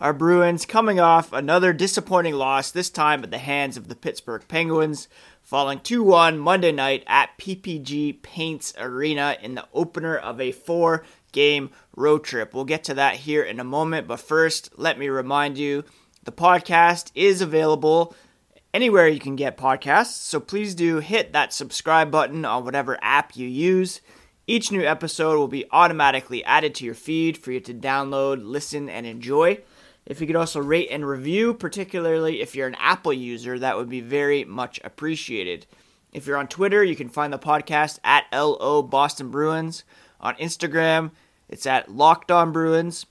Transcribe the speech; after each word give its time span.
Our 0.00 0.12
Bruins 0.12 0.64
coming 0.64 1.00
off 1.00 1.32
another 1.32 1.72
disappointing 1.72 2.34
loss, 2.34 2.70
this 2.70 2.88
time 2.88 3.24
at 3.24 3.32
the 3.32 3.38
hands 3.38 3.76
of 3.76 3.88
the 3.88 3.96
Pittsburgh 3.96 4.44
Penguins, 4.46 5.08
falling 5.42 5.80
2 5.80 6.04
1 6.04 6.38
Monday 6.38 6.70
night 6.70 7.02
at 7.08 7.36
PPG 7.36 8.22
Paints 8.22 8.72
Arena 8.78 9.36
in 9.42 9.56
the 9.56 9.66
opener 9.74 10.16
of 10.16 10.40
a 10.40 10.52
four 10.52 11.04
game 11.32 11.70
road 11.96 12.22
trip. 12.22 12.54
We'll 12.54 12.64
get 12.64 12.84
to 12.84 12.94
that 12.94 13.16
here 13.16 13.42
in 13.42 13.58
a 13.58 13.64
moment, 13.64 14.06
but 14.06 14.20
first, 14.20 14.70
let 14.78 15.00
me 15.00 15.08
remind 15.08 15.58
you 15.58 15.82
the 16.22 16.30
podcast 16.30 17.10
is 17.16 17.40
available 17.40 18.14
anywhere 18.72 19.08
you 19.08 19.18
can 19.18 19.34
get 19.34 19.58
podcasts, 19.58 20.12
so 20.12 20.38
please 20.38 20.76
do 20.76 21.00
hit 21.00 21.32
that 21.32 21.52
subscribe 21.52 22.12
button 22.12 22.44
on 22.44 22.64
whatever 22.64 23.00
app 23.02 23.34
you 23.34 23.48
use. 23.48 24.00
Each 24.46 24.70
new 24.70 24.84
episode 24.84 25.38
will 25.38 25.48
be 25.48 25.66
automatically 25.72 26.44
added 26.44 26.76
to 26.76 26.84
your 26.84 26.94
feed 26.94 27.36
for 27.36 27.50
you 27.50 27.58
to 27.58 27.74
download, 27.74 28.42
listen, 28.44 28.88
and 28.88 29.04
enjoy. 29.04 29.60
If 30.08 30.22
you 30.22 30.26
could 30.26 30.36
also 30.36 30.58
rate 30.58 30.88
and 30.90 31.06
review, 31.06 31.52
particularly 31.52 32.40
if 32.40 32.56
you're 32.56 32.66
an 32.66 32.76
Apple 32.80 33.12
user, 33.12 33.58
that 33.58 33.76
would 33.76 33.90
be 33.90 34.00
very 34.00 34.42
much 34.42 34.80
appreciated. 34.82 35.66
If 36.14 36.26
you're 36.26 36.38
on 36.38 36.48
Twitter, 36.48 36.82
you 36.82 36.96
can 36.96 37.10
find 37.10 37.30
the 37.30 37.38
podcast 37.38 37.98
at 38.02 38.24
LO 38.32 38.80
Boston 38.80 39.30
Bruins. 39.30 39.84
On 40.18 40.34
Instagram, 40.36 41.10
it's 41.46 41.66
at 41.66 41.90
Locked 41.90 42.30
On 42.30 42.52
Bruins. 42.52 43.04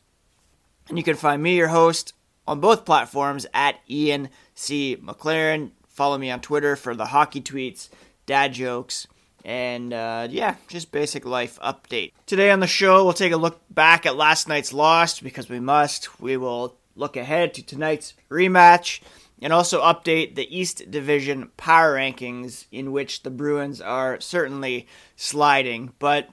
And 0.89 0.97
you 0.97 1.03
can 1.03 1.15
find 1.15 1.43
me, 1.43 1.55
your 1.55 1.67
host, 1.67 2.13
on 2.47 2.59
both 2.59 2.83
platforms 2.83 3.45
at 3.53 3.79
Ian 3.87 4.29
C. 4.55 4.97
McLaren. 4.99 5.73
Follow 5.87 6.17
me 6.17 6.31
on 6.31 6.41
Twitter 6.41 6.75
for 6.75 6.95
the 6.95 7.05
hockey 7.05 7.41
tweets, 7.41 7.89
dad 8.25 8.53
jokes, 8.53 9.05
and 9.45 9.93
uh, 9.93 10.27
yeah, 10.31 10.55
just 10.67 10.91
basic 10.91 11.25
life 11.25 11.59
update. 11.61 12.13
Today 12.25 12.49
on 12.49 12.59
the 12.59 12.67
show, 12.67 13.03
we'll 13.03 13.13
take 13.13 13.33
a 13.33 13.37
look 13.37 13.61
back 13.69 14.07
at 14.07 14.15
last 14.15 14.47
night's 14.47 14.73
loss 14.73 15.19
because 15.19 15.47
we 15.47 15.59
must. 15.59 16.19
We 16.19 16.37
will 16.37 16.75
look 16.97 17.15
ahead 17.15 17.53
to 17.53 17.63
tonight's 17.63 18.13
rematch 18.29 18.99
and 19.41 19.53
also 19.53 19.81
update 19.81 20.35
the 20.35 20.57
East 20.57 20.89
Division 20.89 21.51
power 21.57 21.95
rankings, 21.95 22.65
in 22.71 22.91
which 22.91 23.23
the 23.23 23.29
Bruins 23.29 23.79
are 23.79 24.19
certainly 24.19 24.87
sliding. 25.15 25.93
But 25.99 26.27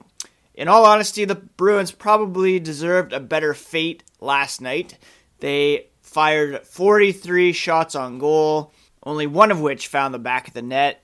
in 0.55 0.67
all 0.67 0.85
honesty, 0.85 1.25
the 1.25 1.35
Bruins 1.35 1.91
probably 1.91 2.59
deserved 2.59 3.13
a 3.13 3.19
better 3.19 3.53
fate 3.53 4.03
last 4.19 4.59
night. 4.59 4.97
They 5.39 5.87
fired 6.01 6.65
43 6.65 7.53
shots 7.53 7.93
on 7.93 8.17
goal, 8.17 8.73
only 9.03 9.27
one 9.27 9.51
of 9.51 9.61
which 9.61 9.87
found 9.87 10.13
the 10.13 10.19
back 10.19 10.47
of 10.47 10.53
the 10.53 10.61
net, 10.61 11.03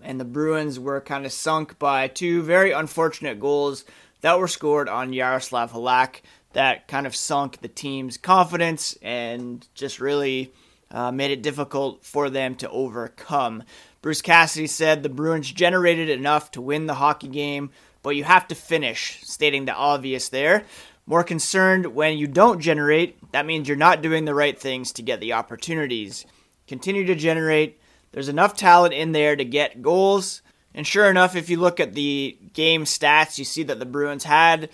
and 0.00 0.18
the 0.18 0.24
Bruins 0.24 0.80
were 0.80 1.00
kind 1.00 1.26
of 1.26 1.32
sunk 1.32 1.78
by 1.78 2.08
two 2.08 2.42
very 2.42 2.72
unfortunate 2.72 3.38
goals 3.38 3.84
that 4.22 4.38
were 4.38 4.48
scored 4.48 4.88
on 4.88 5.12
Yaroslav 5.12 5.72
Halak 5.72 6.22
that 6.54 6.88
kind 6.88 7.06
of 7.06 7.16
sunk 7.16 7.60
the 7.60 7.68
team's 7.68 8.16
confidence 8.16 8.96
and 9.02 9.66
just 9.74 10.00
really 10.00 10.52
uh, 10.90 11.10
made 11.10 11.30
it 11.30 11.42
difficult 11.42 12.04
for 12.04 12.30
them 12.30 12.54
to 12.56 12.70
overcome. 12.70 13.62
Bruce 14.02 14.22
Cassidy 14.22 14.66
said 14.66 15.02
the 15.02 15.08
Bruins 15.08 15.50
generated 15.50 16.08
enough 16.08 16.50
to 16.52 16.60
win 16.60 16.86
the 16.86 16.94
hockey 16.94 17.28
game, 17.28 17.70
but 18.02 18.16
you 18.16 18.24
have 18.24 18.48
to 18.48 18.54
finish, 18.54 19.20
stating 19.22 19.64
the 19.64 19.74
obvious 19.74 20.28
there. 20.28 20.64
More 21.06 21.24
concerned 21.24 21.94
when 21.94 22.18
you 22.18 22.26
don't 22.26 22.60
generate, 22.60 23.32
that 23.32 23.46
means 23.46 23.68
you're 23.68 23.76
not 23.76 24.02
doing 24.02 24.24
the 24.24 24.34
right 24.34 24.58
things 24.58 24.92
to 24.92 25.02
get 25.02 25.20
the 25.20 25.32
opportunities. 25.32 26.26
Continue 26.66 27.06
to 27.06 27.14
generate. 27.14 27.80
There's 28.12 28.28
enough 28.28 28.56
talent 28.56 28.94
in 28.94 29.12
there 29.12 29.34
to 29.34 29.44
get 29.44 29.82
goals. 29.82 30.42
And 30.74 30.86
sure 30.86 31.10
enough, 31.10 31.34
if 31.36 31.50
you 31.50 31.58
look 31.58 31.80
at 31.80 31.94
the 31.94 32.38
game 32.52 32.84
stats, 32.84 33.38
you 33.38 33.44
see 33.44 33.62
that 33.64 33.78
the 33.78 33.86
Bruins 33.86 34.24
had 34.24 34.70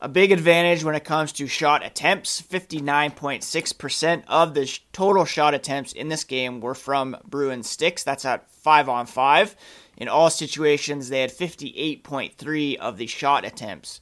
a 0.00 0.08
big 0.08 0.30
advantage 0.30 0.84
when 0.84 0.94
it 0.94 1.04
comes 1.04 1.32
to 1.32 1.46
shot 1.46 1.84
attempts. 1.84 2.40
59.6% 2.40 4.22
of 4.28 4.54
the 4.54 4.78
total 4.92 5.24
shot 5.24 5.54
attempts 5.54 5.92
in 5.92 6.08
this 6.08 6.24
game 6.24 6.60
were 6.60 6.74
from 6.74 7.16
Bruins 7.24 7.68
sticks. 7.68 8.04
That's 8.04 8.24
at 8.24 8.50
5 8.50 8.88
on 8.88 9.06
5. 9.06 9.56
In 9.96 10.08
all 10.08 10.30
situations, 10.30 11.08
they 11.08 11.20
had 11.20 11.32
58.3 11.32 12.76
of 12.76 12.96
the 12.96 13.06
shot 13.06 13.44
attempts. 13.44 14.00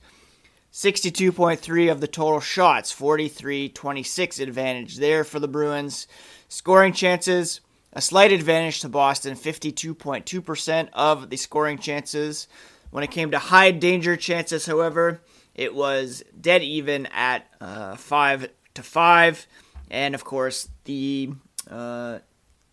62.3 0.73 1.91
of 1.91 2.03
the 2.03 2.06
total 2.06 2.41
shots, 2.41 2.93
43 2.93 3.71
26 3.71 4.39
advantage 4.41 4.97
there 4.99 5.25
for 5.25 5.41
the 5.41 5.49
Bruins. 5.49 6.06
Scoring 6.49 6.93
chances, 6.93 7.62
a 7.95 8.03
slight 8.03 8.31
advantage 8.31 8.81
to 8.81 8.91
Boston, 8.91 9.37
52.2% 9.37 10.89
of 10.93 11.31
the 11.31 11.39
scoring 11.39 11.79
chances. 11.79 12.47
When 12.91 13.03
it 13.03 13.11
came 13.11 13.31
to 13.31 13.39
high 13.39 13.71
danger 13.71 14.19
chances, 14.19 14.67
however, 14.67 15.23
it 15.56 15.75
was 15.75 16.22
dead 16.39 16.62
even 16.62 17.06
at 17.06 17.47
uh, 17.61 17.97
5 17.97 18.50
to 18.75 18.83
5. 18.83 19.47
And 19.91 20.15
of 20.15 20.22
course, 20.22 20.69
the 20.84 21.31
uh, 21.69 22.19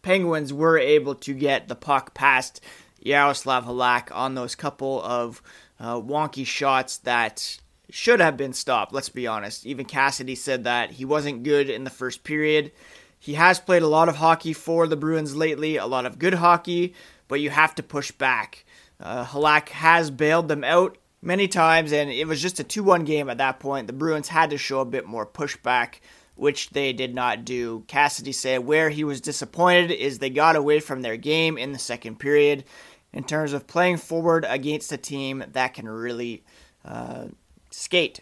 Penguins 0.01 0.53
were 0.53 0.77
able 0.77 1.15
to 1.15 1.33
get 1.33 1.69
the 1.69 1.75
puck 1.75 2.13
past 2.13 2.61
Yaroslav 2.99 3.65
Halak 3.65 4.13
on 4.13 4.35
those 4.35 4.53
couple 4.53 5.01
of 5.01 5.41
uh, 5.79 5.95
wonky 5.95 6.45
shots 6.45 6.97
that 6.99 7.57
should 7.89 8.19
have 8.19 8.35
been 8.35 8.53
stopped. 8.53 8.93
Let's 8.93 9.09
be 9.09 9.27
honest. 9.27 9.65
Even 9.65 9.85
Cassidy 9.85 10.35
said 10.35 10.65
that 10.65 10.91
he 10.91 11.05
wasn't 11.05 11.43
good 11.43 11.69
in 11.69 11.85
the 11.85 11.89
first 11.89 12.23
period. 12.25 12.71
He 13.17 13.35
has 13.35 13.59
played 13.59 13.81
a 13.81 13.87
lot 13.87 14.09
of 14.09 14.17
hockey 14.17 14.51
for 14.51 14.87
the 14.87 14.97
Bruins 14.97 15.35
lately, 15.35 15.77
a 15.77 15.85
lot 15.85 16.05
of 16.05 16.19
good 16.19 16.33
hockey, 16.33 16.93
but 17.29 17.39
you 17.39 17.49
have 17.49 17.73
to 17.75 17.83
push 17.83 18.11
back. 18.11 18.65
Uh, 18.99 19.23
Halak 19.23 19.69
has 19.69 20.11
bailed 20.11 20.49
them 20.49 20.65
out 20.65 20.97
many 21.23 21.47
times, 21.47 21.91
and 21.91 22.09
it 22.09 22.27
was 22.27 22.41
just 22.41 22.59
a 22.59 22.63
2 22.63 22.83
1 22.83 23.05
game 23.05 23.29
at 23.29 23.37
that 23.37 23.59
point. 23.59 23.87
The 23.87 23.93
Bruins 23.93 24.27
had 24.27 24.49
to 24.51 24.57
show 24.57 24.81
a 24.81 24.85
bit 24.85 25.05
more 25.05 25.25
pushback, 25.25 25.95
which 26.35 26.71
they 26.71 26.93
did 26.93 27.15
not 27.15 27.45
do. 27.45 27.83
Cassidy 27.87 28.31
said 28.31 28.65
where 28.65 28.89
he 28.89 29.03
was 29.03 29.21
disappointed 29.21 29.91
is 29.91 30.19
they 30.19 30.29
got 30.29 30.55
away 30.55 30.79
from 30.79 31.01
their 31.01 31.17
game 31.17 31.57
in 31.57 31.71
the 31.71 31.79
second 31.79 32.19
period 32.19 32.65
in 33.13 33.23
terms 33.23 33.53
of 33.53 33.67
playing 33.67 33.97
forward 33.97 34.45
against 34.49 34.91
a 34.91 34.97
team 34.97 35.43
that 35.51 35.73
can 35.73 35.87
really 35.87 36.43
uh, 36.83 37.27
skate. 37.69 38.21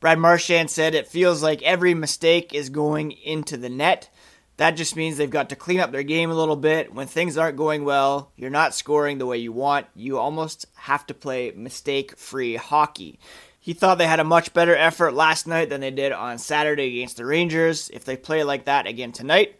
Brad 0.00 0.18
Marchand 0.18 0.70
said 0.70 0.94
it 0.94 1.06
feels 1.06 1.42
like 1.42 1.62
every 1.62 1.94
mistake 1.94 2.54
is 2.54 2.70
going 2.70 3.12
into 3.12 3.56
the 3.56 3.68
net. 3.68 4.08
That 4.58 4.72
just 4.72 4.96
means 4.96 5.16
they've 5.16 5.30
got 5.30 5.48
to 5.48 5.56
clean 5.56 5.80
up 5.80 5.92
their 5.92 6.02
game 6.02 6.30
a 6.30 6.34
little 6.34 6.56
bit. 6.56 6.94
When 6.94 7.06
things 7.06 7.38
aren't 7.38 7.56
going 7.56 7.84
well, 7.84 8.32
you're 8.36 8.50
not 8.50 8.74
scoring 8.74 9.18
the 9.18 9.26
way 9.26 9.38
you 9.38 9.52
want. 9.52 9.86
You 9.94 10.18
almost 10.18 10.66
have 10.74 11.06
to 11.06 11.14
play 11.14 11.52
mistake 11.52 12.16
free 12.18 12.56
hockey. 12.56 13.18
He 13.58 13.72
thought 13.72 13.98
they 13.98 14.06
had 14.06 14.20
a 14.20 14.24
much 14.24 14.52
better 14.52 14.76
effort 14.76 15.14
last 15.14 15.46
night 15.46 15.70
than 15.70 15.80
they 15.80 15.90
did 15.90 16.12
on 16.12 16.38
Saturday 16.38 16.98
against 16.98 17.16
the 17.16 17.24
Rangers. 17.24 17.90
If 17.94 18.04
they 18.04 18.16
play 18.16 18.42
like 18.42 18.64
that 18.64 18.86
again 18.86 19.12
tonight, 19.12 19.56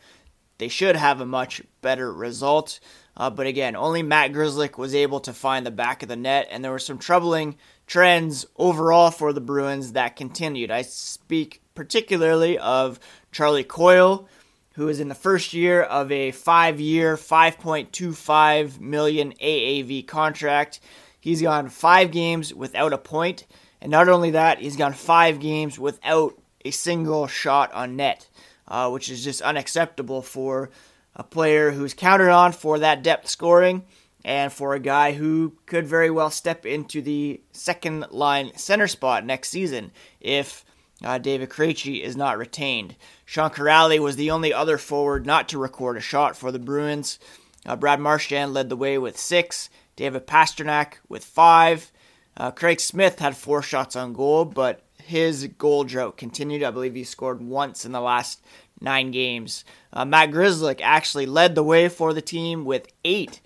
they 0.59 0.69
should 0.69 0.97
have 0.97 1.21
a 1.21 1.27
much 1.27 1.63
better 1.81 2.13
result. 2.13 2.81
Uh, 3.17 3.31
but 3.31 3.47
again, 3.47 3.77
only 3.77 4.03
Matt 4.03 4.33
Grzelcyk 4.33 4.79
was 4.79 4.95
able 4.95 5.21
to 5.21 5.33
find 5.33 5.65
the 5.65 5.71
back 5.71 6.03
of 6.03 6.09
the 6.09 6.17
net, 6.17 6.49
and 6.51 6.65
there 6.65 6.73
were 6.73 6.79
some 6.79 6.99
troubling 6.99 7.57
trends 7.87 8.47
overall 8.57 9.11
for 9.11 9.33
the 9.33 9.41
Bruins 9.41 9.93
that 9.93 10.17
continued. 10.17 10.71
I 10.71 10.83
speak 10.83 11.63
particularly 11.75 12.59
of 12.59 12.99
Charlie 13.31 13.65
Coyle, 13.65 14.29
who 14.75 14.89
is 14.89 15.01
in 15.01 15.09
the 15.09 15.15
first 15.15 15.53
year 15.53 15.83
of 15.83 16.11
a 16.11 16.31
five 16.31 16.81
year, 16.81 17.17
5.25 17.17 18.81
million 18.81 19.33
AAV 19.35 20.07
contract. 20.07 20.81
He's 21.21 21.43
gone 21.43 21.69
five 21.69 22.11
games 22.11 22.55
without 22.55 22.93
a 22.93 22.99
point, 22.99 23.47
and 23.81 23.91
not 23.91 24.09
only 24.09 24.31
that, 24.33 24.59
he's 24.59 24.77
gone 24.77 24.93
five 24.93 25.41
games 25.41 25.79
without 25.79 26.39
a 26.65 26.71
single 26.71 27.27
shot 27.27 27.73
on 27.73 27.97
net, 27.97 28.29
uh, 28.69 28.91
which 28.91 29.11
is 29.11 29.23
just 29.23 29.43
unacceptable 29.43 30.23
for 30.23 30.71
a 31.15 31.23
player 31.23 31.71
who's 31.71 31.95
counted 31.95 32.31
on 32.31 32.53
for 32.53 32.79
that 32.79 33.03
depth 33.03 33.29
scoring 33.29 33.85
and 34.25 34.53
for 34.53 34.75
a 34.75 34.81
guy 34.81 35.13
who 35.13 35.57
could 35.67 35.87
very 35.87 36.11
well 36.11 36.31
step 36.31 36.65
into 36.65 37.03
the 37.03 37.41
second 37.53 38.07
line 38.11 38.53
center 38.57 38.87
spot 38.87 39.27
next 39.27 39.51
season 39.51 39.91
if 40.21 40.65
uh, 41.05 41.19
David 41.19 41.49
Krejci 41.49 42.03
is 42.03 42.17
not 42.17 42.39
retained. 42.39 42.97
Sean 43.25 43.51
Kuraly 43.51 43.99
was 43.99 44.17
the 44.17 44.31
only 44.31 44.53
other 44.53 44.79
forward 44.79 45.27
not 45.27 45.49
to 45.49 45.59
record 45.59 45.97
a 45.97 46.01
shot 46.01 46.37
for 46.37 46.53
the 46.53 46.59
Bruins. 46.59 47.19
Uh, 47.65 47.77
Brad 47.77 48.01
Marchand 48.01 48.53
led 48.53 48.69
the 48.69 48.77
way 48.77 48.99
with 48.99 49.19
six. 49.19 49.71
David 49.97 50.27
Pastrnak 50.27 50.95
with 51.09 51.25
five. 51.25 51.93
Uh, 52.37 52.51
Craig 52.51 52.81
Smith 52.81 53.19
had 53.19 53.37
four 53.37 53.63
shots 53.63 53.95
on 53.95 54.13
goal, 54.13 54.45
but 54.45 54.83
his 55.03 55.47
goal 55.59 55.85
drought 55.85 56.17
continued. 56.17 56.63
I 56.63 56.71
believe 56.71 56.95
he 56.95 57.05
scored 57.05 57.43
once 57.43 57.85
in 57.85 57.93
the 57.93 58.01
last 58.01 58.43
nine 58.81 59.11
games. 59.11 59.65
Uh, 59.93 60.05
Matt 60.05 60.31
Grzelcyk 60.31 60.81
actually 60.83 61.27
led 61.27 61.55
the 61.55 61.63
way 61.63 61.89
for 61.89 62.13
the 62.13 62.23
team 62.23 62.65
with 62.65 62.89
eight 63.05 63.41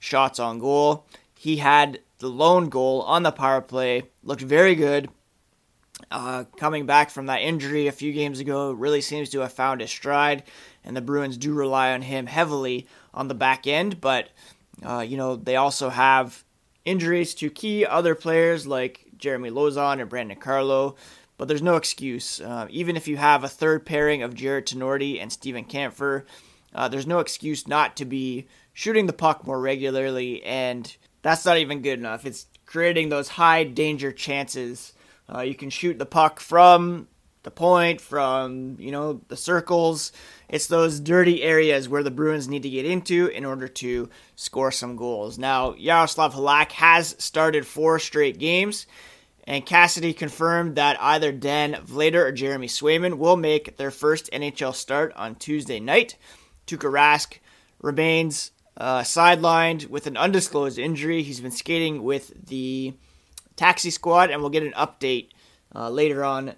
shots 0.00 0.38
on 0.38 0.58
goal. 0.58 1.06
He 1.34 1.56
had 1.56 2.00
the 2.18 2.28
lone 2.28 2.68
goal 2.68 3.02
on 3.02 3.22
the 3.22 3.32
power 3.32 3.60
play, 3.60 4.04
looked 4.22 4.42
very 4.42 4.74
good. 4.74 5.08
Uh, 6.10 6.44
coming 6.56 6.86
back 6.86 7.10
from 7.10 7.26
that 7.26 7.40
injury 7.40 7.86
a 7.86 7.92
few 7.92 8.12
games 8.12 8.40
ago, 8.40 8.72
really 8.72 9.00
seems 9.00 9.30
to 9.30 9.40
have 9.40 9.52
found 9.52 9.80
his 9.80 9.90
stride, 9.90 10.42
and 10.84 10.96
the 10.96 11.00
Bruins 11.00 11.36
do 11.36 11.54
rely 11.54 11.92
on 11.92 12.02
him 12.02 12.26
heavily 12.26 12.86
on 13.14 13.28
the 13.28 13.34
back 13.34 13.66
end. 13.66 14.00
But 14.00 14.28
uh, 14.84 15.00
you 15.00 15.16
know 15.16 15.36
they 15.36 15.56
also 15.56 15.88
have 15.90 16.44
injuries 16.84 17.34
to 17.34 17.50
key 17.50 17.86
other 17.86 18.14
players 18.14 18.66
like 18.66 19.06
Jeremy 19.16 19.50
Lauzon 19.50 20.00
or 20.00 20.06
Brandon 20.06 20.38
Carlo. 20.38 20.96
But 21.38 21.48
there's 21.48 21.62
no 21.62 21.76
excuse. 21.76 22.40
Uh, 22.40 22.66
even 22.70 22.96
if 22.96 23.08
you 23.08 23.16
have 23.16 23.42
a 23.42 23.48
third 23.48 23.86
pairing 23.86 24.22
of 24.22 24.34
Jarred 24.34 24.66
Tinordi 24.66 25.20
and 25.20 25.32
Steven 25.32 25.64
Kampfer, 25.64 26.24
uh, 26.74 26.88
there's 26.88 27.06
no 27.06 27.18
excuse 27.18 27.66
not 27.66 27.96
to 27.96 28.04
be 28.04 28.46
shooting 28.72 29.06
the 29.06 29.12
puck 29.12 29.46
more 29.46 29.60
regularly, 29.60 30.42
and 30.44 30.96
that's 31.22 31.44
not 31.44 31.58
even 31.58 31.82
good 31.82 31.98
enough. 31.98 32.26
It's 32.26 32.46
creating 32.66 33.08
those 33.08 33.28
high 33.28 33.64
danger 33.64 34.12
chances. 34.12 34.92
Uh, 35.32 35.40
you 35.40 35.54
can 35.54 35.70
shoot 35.70 35.98
the 35.98 36.06
puck 36.06 36.40
from 36.40 37.08
the 37.42 37.50
point, 37.50 38.00
from 38.00 38.76
you 38.78 38.90
know 38.90 39.20
the 39.28 39.36
circles. 39.36 40.12
It's 40.48 40.66
those 40.66 41.00
dirty 41.00 41.42
areas 41.42 41.88
where 41.88 42.02
the 42.02 42.10
Bruins 42.10 42.48
need 42.48 42.62
to 42.62 42.70
get 42.70 42.86
into 42.86 43.26
in 43.28 43.44
order 43.44 43.68
to 43.68 44.08
score 44.36 44.70
some 44.70 44.96
goals. 44.96 45.38
Now, 45.38 45.74
Yaroslav 45.74 46.34
Halak 46.34 46.72
has 46.72 47.16
started 47.18 47.66
four 47.66 47.98
straight 47.98 48.38
games, 48.38 48.86
and 49.44 49.66
Cassidy 49.66 50.12
confirmed 50.12 50.76
that 50.76 51.00
either 51.00 51.32
Dan 51.32 51.74
Vladar 51.74 52.26
or 52.26 52.32
Jeremy 52.32 52.68
Swayman 52.68 53.18
will 53.18 53.36
make 53.36 53.76
their 53.76 53.90
first 53.90 54.30
NHL 54.30 54.74
start 54.74 55.12
on 55.16 55.34
Tuesday 55.34 55.80
night. 55.80 56.16
Tuukka 56.66 56.90
Rask 56.90 57.38
remains 57.80 58.52
uh, 58.76 59.00
sidelined 59.00 59.88
with 59.88 60.06
an 60.06 60.16
undisclosed 60.16 60.78
injury. 60.78 61.22
He's 61.22 61.40
been 61.40 61.50
skating 61.50 62.02
with 62.04 62.32
the 62.46 62.94
taxi 63.56 63.90
squad, 63.90 64.30
and 64.30 64.40
we'll 64.40 64.50
get 64.50 64.62
an 64.62 64.72
update 64.72 65.28
uh, 65.74 65.90
later 65.90 66.24
on 66.24 66.54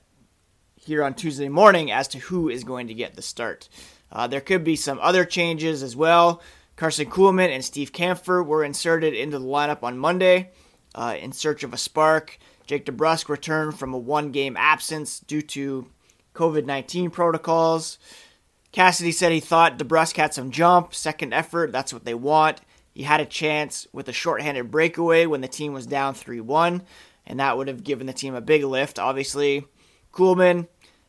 here 0.76 1.02
on 1.02 1.14
Tuesday 1.14 1.48
morning 1.48 1.90
as 1.90 2.08
to 2.08 2.18
who 2.18 2.48
is 2.48 2.64
going 2.64 2.88
to 2.88 2.94
get 2.94 3.14
the 3.14 3.22
start. 3.22 3.68
Uh, 4.12 4.26
there 4.26 4.40
could 4.40 4.62
be 4.64 4.76
some 4.76 4.98
other 5.00 5.24
changes 5.24 5.82
as 5.82 5.96
well. 5.96 6.42
Karson 6.76 7.06
Kuhlman 7.06 7.50
and 7.50 7.64
Steve 7.64 7.92
Kampfer 7.92 8.44
were 8.44 8.64
inserted 8.64 9.14
into 9.14 9.38
the 9.38 9.46
lineup 9.46 9.82
on 9.82 9.98
Monday 9.98 10.50
uh, 10.94 11.16
in 11.18 11.32
search 11.32 11.62
of 11.62 11.72
a 11.72 11.78
spark. 11.78 12.38
Jake 12.66 12.86
DeBrusk 12.86 13.28
returned 13.28 13.78
from 13.78 13.94
a 13.94 13.98
one 13.98 14.30
game 14.30 14.56
absence 14.56 15.20
due 15.20 15.42
to 15.42 15.90
COVID 16.34 16.64
19 16.64 17.10
protocols. 17.10 17.98
Cassidy 18.72 19.12
said 19.12 19.30
he 19.30 19.40
thought 19.40 19.78
DeBrusk 19.78 20.16
had 20.16 20.34
some 20.34 20.50
jump, 20.50 20.94
second 20.94 21.32
effort, 21.32 21.70
that's 21.70 21.92
what 21.92 22.04
they 22.04 22.14
want. 22.14 22.60
He 22.94 23.02
had 23.02 23.20
a 23.20 23.26
chance 23.26 23.88
with 23.92 24.08
a 24.08 24.12
shorthanded 24.12 24.70
breakaway 24.70 25.26
when 25.26 25.40
the 25.40 25.48
team 25.48 25.72
was 25.72 25.86
down 25.86 26.14
3 26.14 26.40
1, 26.40 26.82
and 27.26 27.40
that 27.40 27.58
would 27.58 27.68
have 27.68 27.82
given 27.82 28.06
the 28.06 28.12
team 28.12 28.34
a 28.34 28.40
big 28.40 28.62
lift, 28.64 29.00
obviously. 29.00 29.66
Kuhlman 30.12 30.68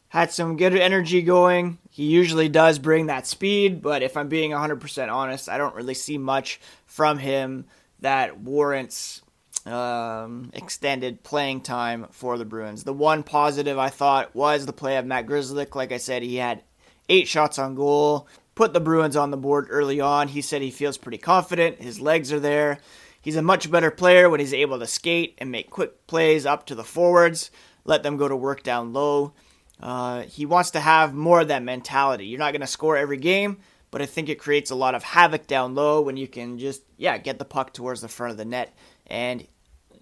had 0.09 0.31
some 0.31 0.57
good 0.57 0.75
energy 0.75 1.21
going. 1.21 1.77
He 1.91 2.05
usually 2.05 2.49
does 2.49 2.79
bring 2.79 3.05
that 3.05 3.27
speed, 3.27 3.83
but 3.83 4.01
if 4.01 4.17
I'm 4.17 4.29
being 4.29 4.51
100% 4.51 5.13
honest, 5.13 5.47
I 5.47 5.59
don't 5.59 5.75
really 5.75 5.93
see 5.93 6.17
much 6.17 6.59
from 6.85 7.19
him 7.19 7.65
that 7.99 8.39
warrants 8.39 9.21
um, 9.65 10.51
extended 10.53 11.23
playing 11.23 11.61
time 11.61 12.07
for 12.11 12.37
the 12.37 12.45
Bruins. 12.45 12.83
The 12.83 12.93
one 12.93 13.23
positive 13.23 13.77
I 13.77 13.89
thought 13.89 14.35
was 14.35 14.65
the 14.65 14.73
play 14.73 14.97
of 14.97 15.05
Matt 15.05 15.27
Grzelcyk. 15.27 15.75
Like 15.75 15.91
I 15.91 15.97
said, 15.97 16.23
he 16.23 16.37
had 16.37 16.63
eight 17.09 17.27
shots 17.27 17.59
on 17.59 17.75
goal, 17.75 18.27
put 18.55 18.73
the 18.73 18.79
Bruins 18.79 19.15
on 19.15 19.31
the 19.31 19.37
board 19.37 19.67
early 19.69 20.01
on. 20.01 20.29
He 20.29 20.41
said 20.41 20.61
he 20.61 20.71
feels 20.71 20.97
pretty 20.97 21.17
confident. 21.17 21.81
His 21.81 21.99
legs 21.99 22.31
are 22.31 22.39
there. 22.39 22.79
He's 23.21 23.35
a 23.35 23.41
much 23.41 23.69
better 23.69 23.91
player 23.91 24.29
when 24.29 24.39
he's 24.39 24.53
able 24.53 24.79
to 24.79 24.87
skate 24.87 25.35
and 25.39 25.51
make 25.51 25.69
quick 25.69 26.07
plays 26.07 26.45
up 26.45 26.65
to 26.67 26.75
the 26.75 26.83
forwards, 26.83 27.51
let 27.83 28.03
them 28.03 28.17
go 28.17 28.27
to 28.27 28.35
work 28.35 28.63
down 28.63 28.93
low. 28.93 29.33
Uh, 29.79 30.21
he 30.21 30.45
wants 30.45 30.71
to 30.71 30.79
have 30.79 31.13
more 31.13 31.41
of 31.41 31.47
that 31.49 31.63
mentality. 31.63 32.27
You're 32.27 32.39
not 32.39 32.51
going 32.51 32.61
to 32.61 32.67
score 32.67 32.95
every 32.95 33.17
game, 33.17 33.57
but 33.91 34.01
I 34.01 34.05
think 34.05 34.29
it 34.29 34.39
creates 34.39 34.71
a 34.71 34.75
lot 34.75 34.95
of 34.95 35.03
havoc 35.03 35.47
down 35.47 35.75
low 35.75 36.01
when 36.01 36.17
you 36.17 36.27
can 36.27 36.59
just, 36.59 36.83
yeah, 36.97 37.17
get 37.17 37.39
the 37.39 37.45
puck 37.45 37.73
towards 37.73 38.01
the 38.01 38.07
front 38.07 38.31
of 38.31 38.37
the 38.37 38.45
net. 38.45 38.73
And, 39.07 39.45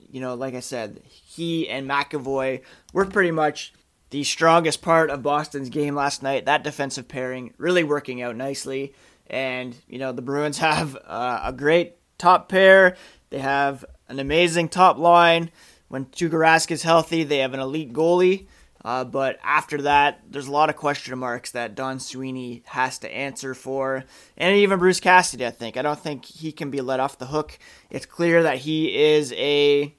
you 0.09 0.19
know, 0.19 0.35
like 0.35 0.53
I 0.53 0.59
said, 0.59 1.01
he 1.05 1.69
and 1.69 1.89
McAvoy 1.89 2.61
were 2.91 3.05
pretty 3.05 3.31
much 3.31 3.73
the 4.13 4.23
strongest 4.23 4.83
part 4.83 5.09
of 5.09 5.23
Boston's 5.23 5.69
game 5.69 5.95
last 5.95 6.21
night. 6.21 6.45
That 6.45 6.63
defensive 6.63 7.07
pairing 7.07 7.51
really 7.57 7.83
working 7.83 8.21
out 8.21 8.35
nicely. 8.35 8.93
And, 9.25 9.75
you 9.87 9.97
know, 9.97 10.11
the 10.11 10.21
Bruins 10.21 10.57
have 10.59 10.95
uh, 10.95 11.41
a 11.45 11.51
great 11.51 11.95
top 12.19 12.47
pair. 12.47 12.95
They 13.31 13.39
have 13.39 13.83
an 14.07 14.19
amazing 14.19 14.69
top 14.69 14.99
line. 14.99 15.49
When 15.87 16.05
Tuukka 16.05 16.33
Rask 16.33 16.69
is 16.69 16.83
healthy, 16.83 17.23
they 17.23 17.39
have 17.39 17.55
an 17.55 17.59
elite 17.59 17.91
goalie. 17.91 18.45
Uh, 18.85 19.03
but 19.03 19.39
after 19.43 19.81
that, 19.81 20.21
there's 20.29 20.47
a 20.47 20.51
lot 20.51 20.69
of 20.69 20.75
question 20.75 21.17
marks 21.17 21.49
that 21.49 21.73
Don 21.73 21.99
Sweeney 21.99 22.61
has 22.67 22.99
to 22.99 23.11
answer 23.11 23.55
for. 23.55 24.03
And 24.37 24.55
even 24.57 24.77
Bruce 24.77 24.99
Cassidy, 24.99 25.43
I 25.43 25.49
think. 25.49 25.75
I 25.75 25.81
don't 25.81 25.99
think 25.99 26.25
he 26.25 26.51
can 26.51 26.69
be 26.69 26.81
let 26.81 26.99
off 26.99 27.17
the 27.17 27.27
hook. 27.27 27.57
It's 27.89 28.05
clear 28.05 28.43
that 28.43 28.59
he 28.59 28.95
is 28.95 29.33
a 29.33 29.95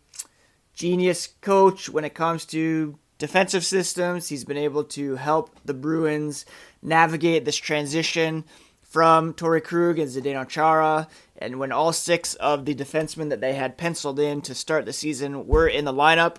genius 0.73 1.27
coach 1.41 1.89
when 1.89 2.05
it 2.05 2.15
comes 2.15 2.45
to 2.47 2.97
defensive 3.25 3.65
systems. 3.65 4.29
He's 4.29 4.45
been 4.45 4.59
able 4.59 4.85
to 4.85 5.17
help 5.17 5.59
the 5.65 5.73
Bruins 5.73 6.45
navigate 6.83 7.47
this 7.47 7.57
transition 7.57 8.45
from 8.83 9.33
Torey 9.33 9.65
Krug 9.65 9.99
and 9.99 10.11
Zdeno 10.11 10.47
Chara. 10.47 11.09
And 11.39 11.59
when 11.59 11.73
all 11.73 11.95
six 11.95 12.35
of 12.35 12.67
the 12.67 12.75
defensemen 12.75 13.31
that 13.31 13.41
they 13.41 13.55
had 13.55 13.79
penciled 13.79 14.21
in 14.21 14.43
to 14.43 14.55
start 14.55 14.85
the 14.85 14.93
season 14.93 15.47
were 15.47 15.67
in 15.67 15.87
the 15.87 15.93
lineup, 15.93 16.37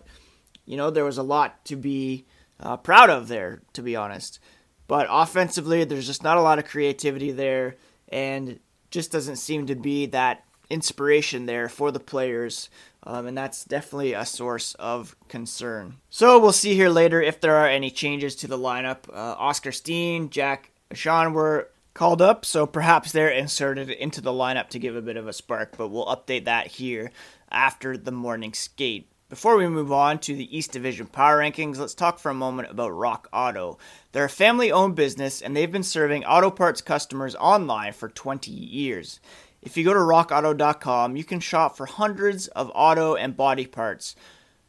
you 0.64 0.78
know, 0.78 0.92
there 0.92 1.04
was 1.04 1.18
a 1.18 1.24
lot 1.24 1.66
to 1.66 1.76
be 1.76 2.28
uh, 2.60 2.78
proud 2.78 3.10
of 3.10 3.30
there, 3.30 3.64
to 3.74 3.82
be 3.82 3.96
honest. 3.96 4.38
But 4.86 5.08
offensively, 5.10 5.86
there's 5.86 6.06
just 6.06 6.22
not 6.22 6.38
a 6.38 6.42
lot 6.42 6.60
of 6.60 6.68
creativity 6.68 7.32
there, 7.32 7.78
and 8.10 8.60
just 8.92 9.12
doesn't 9.12 9.38
seem 9.38 9.66
to 9.66 9.76
be 9.76 10.06
that 10.06 10.44
inspiration 10.70 11.48
there 11.48 11.68
for 11.68 11.92
the 11.92 12.00
players 12.00 12.70
um, 13.06 13.28
and 13.28 13.38
that's 13.38 13.64
definitely 13.66 14.14
a 14.14 14.26
source 14.26 14.74
of 14.76 15.16
concern. 15.28 15.96
So 16.10 16.40
we'll 16.40 16.52
see 16.52 16.76
here 16.76 16.90
later 16.90 17.22
if 17.22 17.40
there 17.40 17.56
are 17.56 17.68
any 17.68 17.92
changes 17.92 18.36
to 18.38 18.48
the 18.48 18.58
lineup. 18.58 19.10
Uh, 19.10 19.36
Oskar 19.38 19.72
Steen, 19.72 20.30
Jack 20.30 20.72
Sean 20.94 21.34
were 21.34 21.70
called 21.94 22.22
up, 22.22 22.46
so 22.46 22.66
perhaps 22.66 23.12
they're 23.12 23.30
inserted 23.30 23.90
into 23.90 24.22
the 24.22 24.32
lineup 24.32 24.70
to 24.70 24.80
give 24.80 24.96
a 24.96 25.02
bit 25.02 25.18
of 25.18 25.28
a 25.28 25.34
spark, 25.34 25.78
but 25.78 25.88
we'll 25.88 26.06
update 26.06 26.46
that 26.46 26.68
here 26.68 27.12
after 27.50 27.98
the 27.98 28.12
morning 28.12 28.54
skate. 28.54 29.10
Before 29.28 29.58
we 29.58 29.68
move 29.68 29.92
on 29.92 30.20
to 30.20 30.36
the 30.36 30.56
East 30.56 30.72
Division 30.72 31.08
Power 31.08 31.40
Rankings, 31.40 31.78
let's 31.78 31.96
talk 31.96 32.20
for 32.20 32.30
a 32.30 32.36
moment 32.36 32.70
about 32.70 32.90
Rock 32.90 33.28
Auto. 33.34 33.80
They're 34.12 34.26
a 34.26 34.30
family 34.30 34.72
owned 34.72 34.96
business 34.96 35.42
and 35.42 35.58
they've 35.58 35.72
been 35.72 35.82
serving 35.82 36.24
auto 36.26 36.52
parts 36.52 36.80
customers 36.80 37.36
online 37.36 37.94
for 37.94 38.08
20 38.08 38.52
years. 38.52 39.20
If 39.66 39.76
you 39.76 39.84
go 39.84 39.94
to 39.94 40.00
rockauto.com, 40.00 41.18
you 41.18 41.24
can 41.24 41.40
shop 41.40 41.76
for 41.76 41.88
hundreds 41.88 42.48
of 42.50 42.72
auto 42.76 43.16
and 43.16 43.36
body 43.36 43.66
parts 43.66 44.16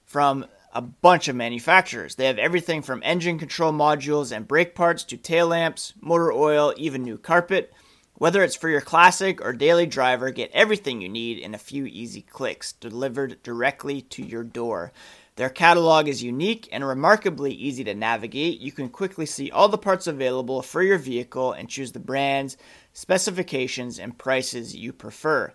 from 0.06 0.46
a 0.72 0.80
bunch 0.80 1.28
of 1.28 1.36
manufacturers. 1.36 2.14
They 2.14 2.24
have 2.26 2.38
everything 2.38 2.80
from 2.80 3.02
engine 3.04 3.38
control 3.38 3.72
modules 3.72 4.34
and 4.34 4.48
brake 4.48 4.74
parts 4.74 5.04
to 5.04 5.18
tail 5.18 5.48
lamps, 5.48 5.92
motor 6.00 6.32
oil, 6.32 6.72
even 6.78 7.02
new 7.02 7.18
carpet. 7.18 7.74
Whether 8.14 8.42
it's 8.42 8.56
for 8.56 8.70
your 8.70 8.80
classic 8.80 9.44
or 9.44 9.52
daily 9.52 9.84
driver, 9.84 10.30
get 10.30 10.50
everything 10.54 11.02
you 11.02 11.10
need 11.10 11.38
in 11.38 11.54
a 11.54 11.58
few 11.58 11.84
easy 11.84 12.22
clicks 12.22 12.72
delivered 12.72 13.42
directly 13.42 14.00
to 14.00 14.22
your 14.22 14.44
door. 14.44 14.92
Their 15.36 15.50
catalog 15.50 16.08
is 16.08 16.22
unique 16.22 16.66
and 16.72 16.82
remarkably 16.82 17.52
easy 17.52 17.84
to 17.84 17.94
navigate. 17.94 18.58
You 18.58 18.72
can 18.72 18.88
quickly 18.88 19.26
see 19.26 19.50
all 19.50 19.68
the 19.68 19.76
parts 19.76 20.06
available 20.06 20.62
for 20.62 20.82
your 20.82 20.96
vehicle 20.96 21.52
and 21.52 21.68
choose 21.68 21.92
the 21.92 21.98
brands, 21.98 22.56
specifications, 22.96 23.98
and 23.98 24.16
prices 24.16 24.74
you 24.74 24.90
prefer. 24.90 25.52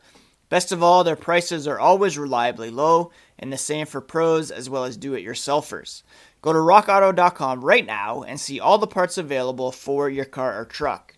Best 0.47 0.71
of 0.71 0.83
all, 0.83 1.03
their 1.03 1.15
prices 1.15 1.67
are 1.67 1.79
always 1.79 2.15
reliably 2.15 2.69
low, 2.69 3.09
and 3.39 3.51
the 3.51 3.57
same 3.57 3.87
for 3.87 3.99
pros 3.99 4.51
as 4.51 4.69
well 4.69 4.83
as 4.83 4.95
do 4.95 5.15
it 5.15 5.25
yourselfers. 5.25 6.03
Go 6.43 6.53
to 6.53 6.59
rockauto.com 6.59 7.65
right 7.65 7.83
now 7.83 8.21
and 8.21 8.39
see 8.39 8.59
all 8.59 8.77
the 8.77 8.85
parts 8.85 9.17
available 9.17 9.71
for 9.71 10.07
your 10.07 10.25
car 10.25 10.59
or 10.61 10.65
truck. 10.65 11.15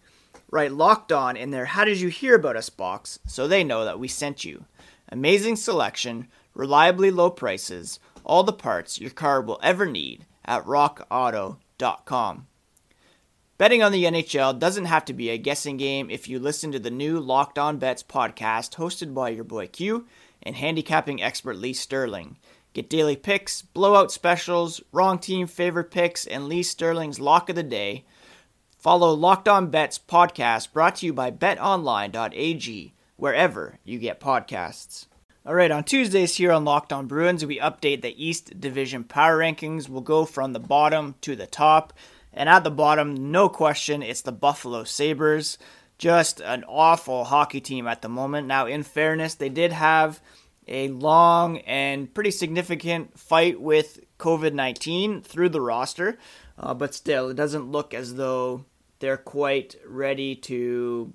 Write 0.49 0.71
locked 0.71 1.11
on 1.11 1.35
in 1.35 1.51
their 1.51 1.65
How 1.65 1.83
Did 1.83 1.99
You 1.99 2.07
Hear 2.07 2.35
About 2.35 2.55
Us 2.55 2.69
box 2.69 3.19
so 3.27 3.45
they 3.45 3.65
know 3.65 3.83
that 3.83 3.99
we 3.99 4.07
sent 4.07 4.45
you. 4.45 4.63
Amazing 5.09 5.57
selection, 5.57 6.29
reliably 6.53 7.11
low 7.11 7.29
prices, 7.29 7.99
all 8.23 8.43
the 8.43 8.53
parts 8.53 8.97
your 8.97 9.11
car 9.11 9.41
will 9.41 9.59
ever 9.61 9.85
need 9.85 10.25
at 10.45 10.63
rockauto.com. 10.63 12.47
Betting 13.63 13.81
on 13.81 13.93
the 13.93 14.03
NHL 14.03 14.59
doesn't 14.59 14.83
have 14.83 15.05
to 15.05 15.13
be 15.13 15.29
a 15.29 15.37
guessing 15.37 15.77
game 15.77 16.09
if 16.09 16.27
you 16.27 16.37
listen 16.37 16.73
to 16.73 16.79
the 16.79 16.91
new 16.91 17.17
Locked 17.17 17.57
On 17.57 17.77
Bets 17.77 18.03
podcast 18.03 18.75
hosted 18.75 19.13
by 19.13 19.29
your 19.29 19.45
boy 19.45 19.67
Q 19.67 20.05
and 20.41 20.57
handicapping 20.57 21.23
expert 21.23 21.55
Lee 21.55 21.71
Sterling. 21.71 22.35
Get 22.73 22.89
daily 22.89 23.15
picks, 23.15 23.61
blowout 23.61 24.11
specials, 24.11 24.81
wrong 24.91 25.17
team 25.17 25.47
favorite 25.47 25.91
picks, 25.91 26.27
and 26.27 26.49
Lee 26.49 26.61
Sterling's 26.61 27.21
lock 27.21 27.47
of 27.47 27.55
the 27.55 27.63
day 27.63 28.03
Follow 28.77 29.13
Locked 29.13 29.47
On 29.47 29.69
Bets 29.69 29.97
podcast 29.97 30.73
brought 30.73 30.97
to 30.97 31.05
you 31.05 31.13
by 31.13 31.31
betonline.ag, 31.31 32.93
wherever 33.15 33.79
you 33.85 33.97
get 33.97 34.19
podcasts. 34.19 35.05
All 35.45 35.55
right, 35.55 35.71
on 35.71 35.85
Tuesdays 35.85 36.35
here 36.35 36.51
on 36.51 36.65
Locked 36.65 36.91
On 36.91 37.07
Bruins, 37.07 37.45
we 37.45 37.59
update 37.59 38.01
the 38.01 38.21
East 38.21 38.59
Division 38.59 39.05
power 39.05 39.39
rankings. 39.39 39.87
We'll 39.87 40.01
go 40.01 40.25
from 40.25 40.51
the 40.51 40.59
bottom 40.59 41.15
to 41.21 41.37
the 41.37 41.47
top. 41.47 41.93
And 42.33 42.49
at 42.49 42.63
the 42.63 42.71
bottom, 42.71 43.31
no 43.31 43.49
question, 43.49 44.01
it's 44.01 44.21
the 44.21 44.31
Buffalo 44.31 44.83
Sabres. 44.83 45.57
Just 45.97 46.39
an 46.41 46.63
awful 46.67 47.25
hockey 47.25 47.61
team 47.61 47.87
at 47.87 48.01
the 48.01 48.09
moment. 48.09 48.47
Now, 48.47 48.65
in 48.65 48.83
fairness, 48.83 49.35
they 49.35 49.49
did 49.49 49.71
have 49.71 50.19
a 50.67 50.87
long 50.89 51.59
and 51.59 52.13
pretty 52.13 52.31
significant 52.31 53.19
fight 53.19 53.59
with 53.59 53.99
COVID 54.17 54.53
19 54.53 55.21
through 55.21 55.49
the 55.49 55.61
roster, 55.61 56.17
uh, 56.57 56.73
but 56.73 56.95
still, 56.95 57.29
it 57.29 57.35
doesn't 57.35 57.71
look 57.71 57.93
as 57.93 58.15
though 58.15 58.65
they're 58.99 59.17
quite 59.17 59.75
ready 59.85 60.35
to 60.35 61.13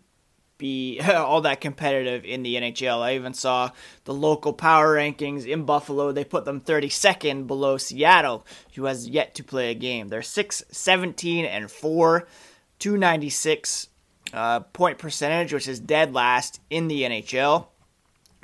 be 0.58 1.00
all 1.14 1.40
that 1.42 1.60
competitive 1.60 2.24
in 2.24 2.42
the 2.42 2.56
NHL. 2.56 3.00
I 3.00 3.14
even 3.14 3.32
saw 3.32 3.70
the 4.04 4.12
local 4.12 4.52
power 4.52 4.96
rankings 4.96 5.46
in 5.46 5.64
Buffalo. 5.64 6.12
They 6.12 6.24
put 6.24 6.44
them 6.44 6.60
32nd 6.60 7.46
below 7.46 7.78
Seattle, 7.78 8.44
who 8.74 8.84
has 8.84 9.08
yet 9.08 9.34
to 9.36 9.44
play 9.44 9.70
a 9.70 9.74
game. 9.74 10.08
They're 10.08 10.22
6 10.22 10.64
17 10.70 11.44
and 11.44 11.70
4, 11.70 12.28
296 12.78 13.88
uh, 14.32 14.60
point 14.60 14.98
percentage, 14.98 15.52
which 15.52 15.68
is 15.68 15.80
dead 15.80 16.12
last 16.12 16.60
in 16.68 16.88
the 16.88 17.02
NHL. 17.02 17.68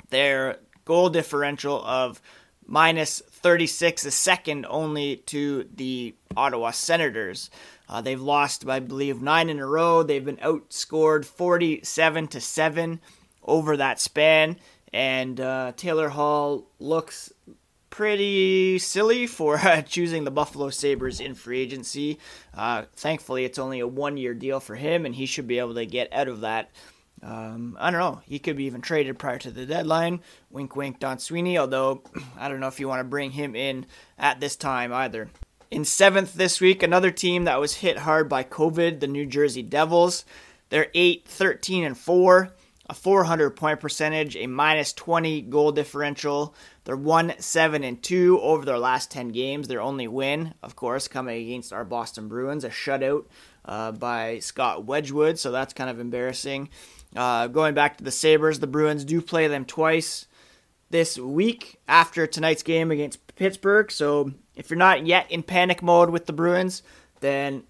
Their 0.09 0.59
goal 0.85 1.09
differential 1.09 1.83
of 1.85 2.21
minus 2.65 3.21
36 3.29 4.05
is 4.05 4.15
second 4.15 4.65
only 4.69 5.17
to 5.17 5.67
the 5.75 6.15
Ottawa 6.35 6.71
Senators. 6.71 7.49
Uh, 7.87 8.01
they've 8.01 8.21
lost, 8.21 8.67
I 8.67 8.79
believe, 8.79 9.21
nine 9.21 9.49
in 9.49 9.59
a 9.59 9.65
row. 9.65 10.03
They've 10.03 10.23
been 10.23 10.37
outscored 10.37 11.25
47 11.25 12.27
to 12.29 12.41
seven 12.41 12.99
over 13.43 13.77
that 13.77 13.99
span, 13.99 14.57
and 14.91 15.39
uh, 15.39 15.73
Taylor 15.75 16.09
Hall 16.09 16.67
looks 16.79 17.31
pretty 17.89 18.77
silly 18.77 19.25
for 19.25 19.55
uh, 19.63 19.81
choosing 19.81 20.23
the 20.23 20.31
Buffalo 20.31 20.69
Sabres 20.69 21.19
in 21.19 21.35
free 21.35 21.61
agency. 21.61 22.19
Uh, 22.53 22.83
thankfully, 22.95 23.45
it's 23.45 23.59
only 23.59 23.79
a 23.79 23.87
one-year 23.87 24.33
deal 24.33 24.59
for 24.59 24.75
him, 24.75 25.05
and 25.05 25.15
he 25.15 25.25
should 25.25 25.47
be 25.47 25.59
able 25.59 25.75
to 25.75 25.85
get 25.85 26.11
out 26.11 26.27
of 26.27 26.41
that. 26.41 26.71
Um, 27.23 27.77
I 27.79 27.91
don't 27.91 27.99
know. 27.99 28.21
He 28.25 28.39
could 28.39 28.57
be 28.57 28.65
even 28.65 28.81
traded 28.81 29.17
prior 29.17 29.39
to 29.39 29.51
the 29.51 29.65
deadline. 29.65 30.21
Wink, 30.51 30.75
wink, 30.75 30.99
Don 30.99 31.17
Sweeney. 31.17 31.57
Although 31.57 32.03
I 32.37 32.49
don't 32.49 32.59
know 32.59 32.67
if 32.67 32.79
you 32.79 32.87
want 32.87 32.99
to 32.99 33.05
bring 33.05 33.31
him 33.31 33.55
in 33.55 33.85
at 34.17 34.39
this 34.39 34.55
time 34.55 34.93
either. 34.93 35.29
In 35.75 35.83
seventh 35.83 36.35
this 36.35 36.61
week, 36.61 36.83
another 36.83 37.11
team 37.11 37.43
that 37.43 37.59
was 37.59 37.73
hit 37.73 37.97
hard 37.97 38.29
by 38.29 38.45
COVID, 38.45 39.01
the 39.01 39.07
New 39.07 39.25
Jersey 39.25 39.61
Devils. 39.61 40.23
They're 40.69 40.87
8, 40.93 41.27
13, 41.27 41.83
and 41.83 41.97
4, 41.97 42.55
a 42.89 42.93
400 42.93 43.49
point 43.57 43.81
percentage, 43.81 44.37
a 44.37 44.47
minus 44.47 44.93
20 44.93 45.41
goal 45.41 45.73
differential. 45.73 46.55
They're 46.85 46.95
1, 46.95 47.33
7, 47.39 47.83
and 47.83 48.01
2 48.01 48.39
over 48.39 48.63
their 48.63 48.79
last 48.79 49.11
10 49.11 49.33
games. 49.33 49.67
Their 49.67 49.81
only 49.81 50.07
win, 50.07 50.53
of 50.63 50.77
course, 50.77 51.09
coming 51.09 51.41
against 51.45 51.73
our 51.73 51.83
Boston 51.83 52.29
Bruins, 52.29 52.63
a 52.63 52.69
shutout 52.69 53.25
uh, 53.65 53.91
by 53.91 54.39
Scott 54.39 54.85
Wedgewood, 54.85 55.37
so 55.37 55.51
that's 55.51 55.73
kind 55.73 55.89
of 55.89 55.99
embarrassing. 55.99 56.69
Uh, 57.13 57.47
going 57.47 57.73
back 57.73 57.97
to 57.97 58.03
the 58.05 58.11
Sabres, 58.11 58.61
the 58.61 58.65
Bruins 58.65 59.03
do 59.03 59.21
play 59.21 59.49
them 59.49 59.65
twice 59.65 60.25
this 60.89 61.19
week 61.19 61.81
after 61.85 62.25
tonight's 62.25 62.63
game 62.63 62.91
against 62.91 63.35
Pittsburgh, 63.35 63.91
so 63.91 64.31
if 64.55 64.69
you're 64.69 64.77
not 64.77 65.05
yet 65.05 65.29
in 65.31 65.43
panic 65.43 65.81
mode 65.81 66.09
with 66.09 66.25
the 66.25 66.33
Bruins, 66.33 66.83
then 67.19 67.63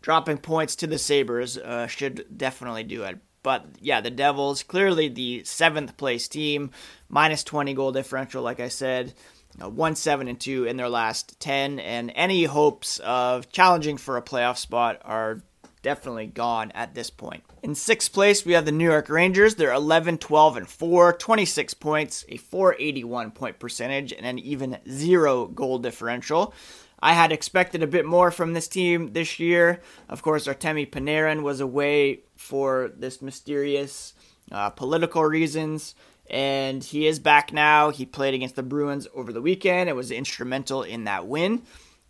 dropping 0.00 0.38
points 0.38 0.76
to 0.76 0.86
the 0.86 0.98
Sabres 0.98 1.56
uh, 1.58 1.86
should 1.86 2.26
definitely 2.36 2.84
do 2.84 3.04
it. 3.04 3.18
But 3.42 3.66
yeah, 3.80 4.00
the 4.00 4.10
Devils, 4.10 4.62
clearly 4.62 5.08
the 5.08 5.42
seventh 5.44 5.96
place 5.96 6.28
team, 6.28 6.70
minus 7.08 7.42
20 7.42 7.74
goal 7.74 7.92
differential, 7.92 8.42
like 8.42 8.60
I 8.60 8.68
said, 8.68 9.14
uh, 9.60 9.68
1 9.68 9.96
7 9.96 10.28
and 10.28 10.40
2 10.40 10.64
in 10.64 10.76
their 10.76 10.88
last 10.88 11.38
10. 11.40 11.80
And 11.80 12.12
any 12.14 12.44
hopes 12.44 13.00
of 13.00 13.50
challenging 13.50 13.96
for 13.96 14.16
a 14.16 14.22
playoff 14.22 14.58
spot 14.58 15.00
are 15.04 15.42
definitely 15.82 16.26
gone 16.26 16.70
at 16.72 16.94
this 16.94 17.10
point. 17.10 17.44
In 17.62 17.74
sixth 17.74 18.12
place, 18.12 18.46
we 18.46 18.52
have 18.52 18.64
the 18.64 18.72
New 18.72 18.88
York 18.88 19.08
Rangers. 19.08 19.56
They're 19.56 19.72
11, 19.72 20.18
12, 20.18 20.56
and 20.56 20.68
4, 20.68 21.12
26 21.12 21.74
points, 21.74 22.24
a 22.28 22.36
481 22.36 23.32
point 23.32 23.58
percentage, 23.58 24.12
and 24.12 24.24
an 24.24 24.38
even 24.38 24.78
zero 24.88 25.46
goal 25.46 25.78
differential. 25.78 26.54
I 27.02 27.14
had 27.14 27.32
expected 27.32 27.82
a 27.82 27.88
bit 27.88 28.06
more 28.06 28.30
from 28.30 28.52
this 28.52 28.68
team 28.68 29.12
this 29.12 29.40
year. 29.40 29.82
Of 30.08 30.22
course, 30.22 30.46
Artemi 30.46 30.88
Panarin 30.88 31.42
was 31.42 31.60
away 31.60 32.20
for 32.36 32.92
this 32.96 33.20
mysterious 33.20 34.14
uh, 34.52 34.70
political 34.70 35.24
reasons, 35.24 35.96
and 36.30 36.82
he 36.82 37.08
is 37.08 37.18
back 37.18 37.52
now. 37.52 37.90
He 37.90 38.06
played 38.06 38.34
against 38.34 38.54
the 38.54 38.62
Bruins 38.62 39.08
over 39.14 39.32
the 39.32 39.42
weekend. 39.42 39.88
It 39.88 39.96
was 39.96 40.12
instrumental 40.12 40.84
in 40.84 41.04
that 41.04 41.26
win. 41.26 41.62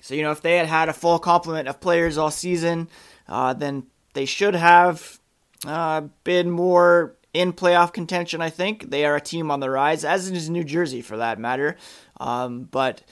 So, 0.03 0.15
you 0.15 0.23
know, 0.23 0.33
if 0.33 0.43
they 0.43 0.57
had 0.57 0.67
had 0.67 0.89
a 0.89 0.93
full 0.93 1.21
complement 1.21 1.69
of 1.69 1.81
players 1.81 2.19
all 2.19 2.33
season, 2.33 2.89
uh, 3.29 3.55
then 3.55 3.85
they 4.15 4.25
should 4.25 4.57
have 4.57 5.21
uh, 5.65 6.03
been 6.25 6.51
more 6.51 7.15
in 7.33 7.53
playoff 7.53 7.93
contention, 7.93 8.43
I 8.43 8.51
think. 8.51 8.91
They 8.91 9.05
are 9.05 9.15
a 9.15 9.21
team 9.21 9.49
on 9.51 9.61
the 9.61 9.71
rise, 9.71 10.05
as 10.05 10.29
is 10.29 10.51
New 10.51 10.65
Jersey 10.65 11.03
for 11.03 11.17
that 11.19 11.39
matter. 11.39 11.77
Um, 12.19 12.65
but 12.65 13.03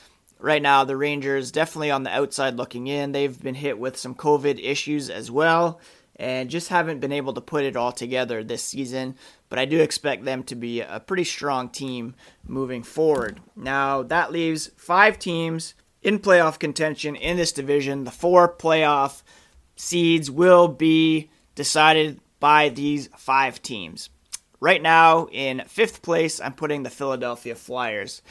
right 0.41 0.61
now, 0.61 0.83
the 0.83 0.97
Rangers 0.97 1.53
definitely 1.53 1.93
on 1.93 2.03
the 2.03 2.11
outside 2.11 2.57
looking 2.57 2.89
in. 2.89 3.13
They've 3.13 3.41
been 3.41 3.55
hit 3.55 3.79
with 3.79 3.97
some 3.97 4.17
COVID 4.17 4.59
issues 4.61 5.11
as 5.11 5.31
well 5.31 5.81
and 6.17 6.51
just 6.51 6.71
haven't 6.71 6.99
been 6.99 7.13
able 7.13 7.33
to 7.35 7.41
put 7.41 7.65
it 7.65 7.77
all 7.77 7.93
together 7.93 8.43
this 8.43 8.65
season. 8.65 9.15
But 9.49 9.61
I 9.61 9.65
do 9.65 9.81
expect 9.81 10.25
them 10.25 10.43
to 10.45 10.57
be 10.57 10.81
a 10.81 11.01
pretty 11.01 11.25
strong 11.25 11.69
team 11.69 12.17
moving 12.45 12.83
forward. 12.83 13.41
Now, 13.55 14.03
that 14.03 14.33
leaves 14.33 14.73
five 14.77 15.21
teams 15.21 15.75
in 16.03 16.19
playoff 16.19 16.59
contention 16.59 17.17
in 17.17 17.37
this 17.37 17.53
division. 17.53 18.05
The 18.05 18.11
four 18.11 18.53
playoff 18.53 19.23
seeds 19.77 20.31
will 20.31 20.69
be 20.69 21.31
decided 21.55 22.21
by 22.39 22.69
these 22.69 23.09
five 23.17 23.63
teams. 23.63 24.11
Right 24.61 24.83
now, 24.83 25.27
in 25.33 25.63
fifth 25.67 26.03
place, 26.03 26.41
I'm 26.41 26.53
putting 26.53 26.83
the 26.83 26.91
Philadelphia 26.91 27.55
Flyers. 27.55 28.23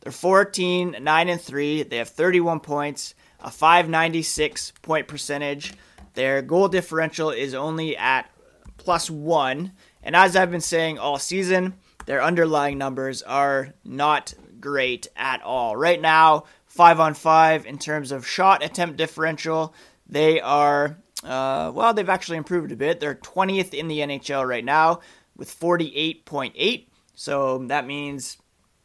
They're 0.00 0.12
14, 0.12 0.96
9, 1.00 1.28
and 1.28 1.40
3. 1.40 1.82
They 1.84 1.98
have 1.98 2.08
31 2.08 2.60
points, 2.60 3.14
a 3.40 3.50
596 3.50 4.72
point 4.82 5.06
percentage. 5.06 5.74
Their 6.14 6.42
goal 6.42 6.68
differential 6.68 7.30
is 7.30 7.54
only 7.54 7.96
at 7.96 8.30
plus 8.76 9.08
one. 9.10 9.72
And 10.02 10.16
as 10.16 10.34
I've 10.34 10.50
been 10.50 10.60
saying 10.60 10.98
all 10.98 11.18
season, 11.18 11.74
their 12.06 12.22
underlying 12.22 12.78
numbers 12.78 13.22
are 13.22 13.74
not 13.84 14.34
great 14.60 15.06
at 15.14 15.42
all. 15.42 15.76
Right 15.76 16.00
now, 16.00 16.44
five 16.78 17.00
on 17.00 17.12
five 17.12 17.66
in 17.66 17.76
terms 17.76 18.12
of 18.12 18.24
shot 18.24 18.64
attempt 18.64 18.96
differential, 18.96 19.74
they 20.06 20.40
are, 20.40 20.96
uh, 21.24 21.72
well, 21.74 21.92
they've 21.92 22.08
actually 22.08 22.38
improved 22.38 22.70
a 22.70 22.76
bit. 22.76 23.00
They're 23.00 23.16
20th 23.16 23.74
in 23.74 23.88
the 23.88 23.98
NHL 23.98 24.46
right 24.48 24.64
now 24.64 25.00
with 25.36 25.50
48.8. 25.58 26.86
So 27.16 27.58
that 27.66 27.84
means 27.84 28.36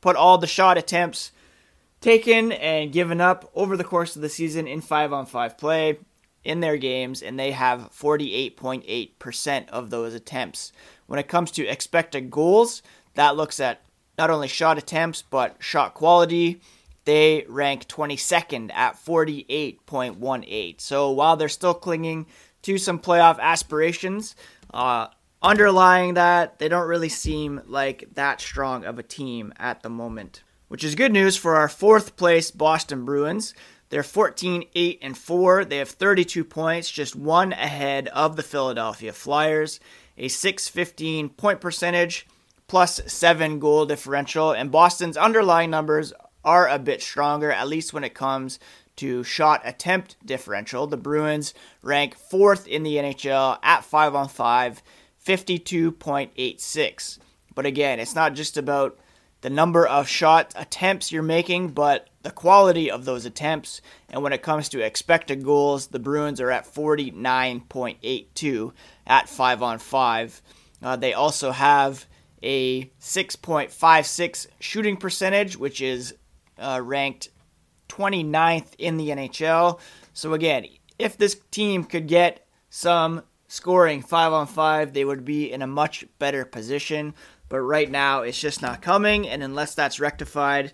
put 0.02 0.16
all 0.16 0.40
the 0.40 0.48
shot 0.48 0.76
attempts 0.76 1.34
taken 2.02 2.52
and 2.54 2.92
given 2.92 3.22
up 3.22 3.52
over 3.54 3.78
the 3.78 3.84
course 3.84 4.16
of 4.16 4.24
the 4.24 4.30
season 4.30 4.66
in 4.66 4.82
5 4.82 5.14
on 5.14 5.28
5 5.28 5.56
play 5.56 6.00
in 6.44 6.62
their 6.62 6.78
games, 6.78 7.22
and 7.22 7.40
they 7.40 7.52
have 7.52 7.92
48.8% 7.92 9.70
of 9.70 9.92
those 9.92 10.16
attempts. 10.16 10.72
When 11.06 11.20
it 11.20 11.28
comes 11.28 11.52
to 11.52 11.68
expected 11.68 12.32
goals, 12.32 12.82
that 13.14 13.38
looks 13.38 13.60
at 13.60 13.86
not 14.18 14.32
only 14.32 14.48
shot 14.48 14.80
attempts, 14.80 15.22
but 15.22 15.58
shot 15.60 15.94
quality, 15.94 16.60
they 17.06 17.46
rank 17.48 17.88
22nd 17.88 18.72
at 18.74 18.96
48.18. 18.96 20.82
So 20.82 21.12
while 21.12 21.36
they're 21.36 21.50
still 21.50 21.74
clinging 21.74 22.28
to 22.64 22.78
some 22.78 23.00
playoff 23.00 23.40
aspirations, 23.40 24.36
uh, 24.74 25.08
underlying 25.42 26.14
that, 26.14 26.60
they 26.60 26.70
don't 26.70 26.88
really 26.88 27.10
seem 27.10 27.62
like 27.68 28.06
that 28.14 28.40
strong 28.40 28.86
of 28.86 29.00
a 29.00 29.04
team 29.04 29.54
at 29.58 29.84
the 29.84 29.90
moment. 29.90 30.44
Which 30.70 30.84
is 30.84 30.96
good 30.96 31.12
news 31.12 31.38
for 31.38 31.56
our 31.56 31.68
fourth 31.68 32.16
place 32.16 32.50
Boston 32.50 33.06
Bruins. 33.06 33.54
They're 33.90 34.02
14 34.02 34.64
8 34.74 35.00
and 35.04 35.16
4. 35.16 35.66
They 35.66 35.78
have 35.78 35.90
32 35.90 36.44
points, 36.46 36.90
just 36.90 37.16
one 37.16 37.54
ahead 37.54 38.08
of 38.08 38.36
the 38.36 38.42
Philadelphia 38.42 39.14
Flyers. 39.14 39.80
A 40.18 40.30
615 40.30 41.30
point 41.30 41.62
percentage 41.62 42.26
plus 42.68 43.02
7 43.06 43.60
goal 43.60 43.86
differential. 43.86 44.52
And 44.52 44.72
Boston's 44.72 45.16
underlying 45.16 45.70
numbers 45.70 46.12
are 46.44 46.68
a 46.68 46.80
bit 46.80 47.02
stronger, 47.02 47.52
at 47.52 47.68
least 47.68 47.94
when 47.94 48.04
it 48.04 48.14
comes 48.14 48.60
to 48.96 49.24
shot 49.24 49.62
attempt 49.64 50.16
differential. 50.26 50.88
The 50.88 50.98
Bruins 50.98 51.54
rank 51.82 52.16
fourth 52.16 52.68
in 52.68 52.84
the 52.84 52.98
NHL 52.98 53.58
at 53.64 53.84
5 53.84 54.16
on 54.16 54.30
5, 54.30 54.84
52.86. 55.26 57.20
But 57.56 57.66
again, 57.66 58.00
it's 58.00 58.16
not 58.16 58.34
just 58.34 58.58
about 58.58 58.98
the 59.42 59.50
number 59.50 59.86
of 59.86 60.08
shot 60.08 60.54
attempts 60.56 61.12
you're 61.12 61.22
making, 61.22 61.70
but 61.70 62.08
the 62.22 62.32
quality 62.32 62.90
of 62.90 63.06
those 63.06 63.26
attempts. 63.26 63.82
And 64.10 64.24
when 64.24 64.34
it 64.34 64.42
comes 64.42 64.70
to 64.70 64.82
expected 64.82 65.44
goals, 65.44 65.88
the 65.88 66.00
Bruins 66.00 66.40
are 66.40 66.50
at 66.50 66.66
49.82 66.66 68.72
at 69.06 69.30
5 69.30 69.64
on 69.64 69.80
5. 69.80 70.42
Uh, 70.82 70.96
they 70.96 71.14
also 71.14 71.52
have 71.52 72.06
a 72.42 72.86
6.56 73.00 74.48
shooting 74.60 74.98
percentage, 74.98 75.58
which 75.58 75.82
is 75.82 76.16
uh, 76.58 76.82
ranked 76.84 77.30
29th 77.90 78.74
in 78.78 78.98
the 78.98 79.10
NHL. 79.10 79.80
So, 80.14 80.34
again, 80.34 80.66
if 80.98 81.18
this 81.18 81.40
team 81.52 81.84
could 81.84 82.08
get 82.08 82.48
some 82.70 83.24
scoring 83.48 84.02
5 84.02 84.34
on 84.34 84.48
5, 84.48 84.94
they 84.94 85.06
would 85.06 85.26
be 85.26 85.52
in 85.52 85.62
a 85.62 85.68
much 85.68 86.06
better 86.20 86.46
position. 86.46 87.14
But 87.50 87.62
right 87.62 87.90
now, 87.90 88.22
it's 88.22 88.40
just 88.40 88.62
not 88.62 88.82
coming. 88.82 89.28
And 89.28 89.44
unless 89.44 89.76
that's 89.76 90.00
rectified, 90.00 90.74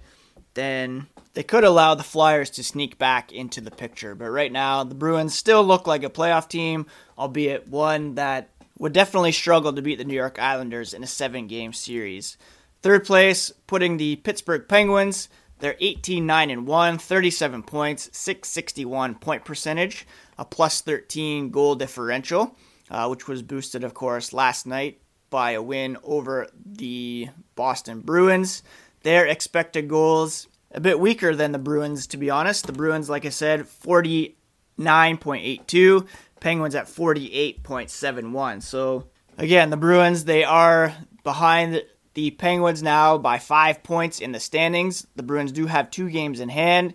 then 0.54 1.08
they 1.34 1.44
could 1.44 1.64
allow 1.64 1.96
the 1.96 2.04
Flyers 2.04 2.50
to 2.52 2.64
sneak 2.64 2.98
back 2.98 3.32
into 3.32 3.62
the 3.62 3.72
picture. 3.72 4.16
But 4.16 4.30
right 4.30 4.52
now, 4.52 4.84
the 4.84 4.96
Bruins 4.96 5.36
still 5.36 5.64
look 5.64 5.88
like 5.88 6.04
a 6.04 6.10
playoff 6.10 6.48
team, 6.48 6.86
albeit 7.18 7.68
one 7.68 8.16
that 8.16 8.50
would 8.78 8.94
definitely 8.94 9.34
struggle 9.34 9.74
to 9.74 9.82
beat 9.82 9.98
the 9.98 10.06
New 10.06 10.16
York 10.16 10.40
Islanders 10.40 10.94
in 10.94 11.04
a 11.04 11.08
seven 11.08 11.48
game 11.48 11.74
series. 11.74 12.38
Third 12.82 13.06
place, 13.06 13.52
putting 13.68 13.98
the 13.98 14.16
Pittsburgh 14.18 14.68
Penguins. 14.68 15.28
They're 15.60 15.76
18 15.80 16.26
9 16.26 16.50
and 16.50 16.66
1, 16.66 16.98
37 16.98 17.64
points, 17.64 18.10
661 18.14 19.16
point 19.16 19.44
percentage, 19.46 20.08
a 20.38 20.46
plus 20.46 20.80
13 20.82 21.52
goal 21.52 21.76
differential, 21.76 22.56
uh, 22.90 23.08
which 23.08 23.28
was 23.28 23.42
boosted, 23.42 23.84
of 23.84 23.94
course, 23.94 24.32
last 24.34 24.66
night 24.66 25.02
by 25.30 25.52
a 25.52 25.62
win 25.62 25.98
over 26.04 26.48
the 26.66 27.28
Boston 27.56 28.00
Bruins. 28.02 28.64
Their 29.04 29.28
expected 29.28 29.88
goals 29.88 30.48
a 30.72 30.80
bit 30.80 31.00
weaker 31.00 31.36
than 31.36 31.52
the 31.52 31.60
Bruins, 31.60 32.08
to 32.08 32.18
be 32.18 32.30
honest. 32.30 32.68
The 32.68 32.74
Bruins, 32.74 33.10
like 33.10 33.26
I 33.26 33.30
said, 33.30 33.62
49.82, 33.62 36.08
Penguins 36.40 36.76
at 36.76 36.86
48.71. 36.88 38.64
So, 38.64 39.08
again, 39.38 39.70
the 39.70 39.78
Bruins, 39.78 40.26
they 40.26 40.44
are 40.44 40.94
behind 41.24 41.84
the 42.14 42.32
Penguins 42.32 42.84
now 42.84 43.18
by 43.18 43.38
five 43.38 43.84
points 43.84 44.20
in 44.20 44.32
the 44.32 44.40
standings. 44.40 45.06
The 45.16 45.24
Bruins 45.24 45.52
do 45.52 45.68
have 45.68 45.92
two 45.92 46.10
games 46.10 46.40
in 46.40 46.50
hand 46.50 46.94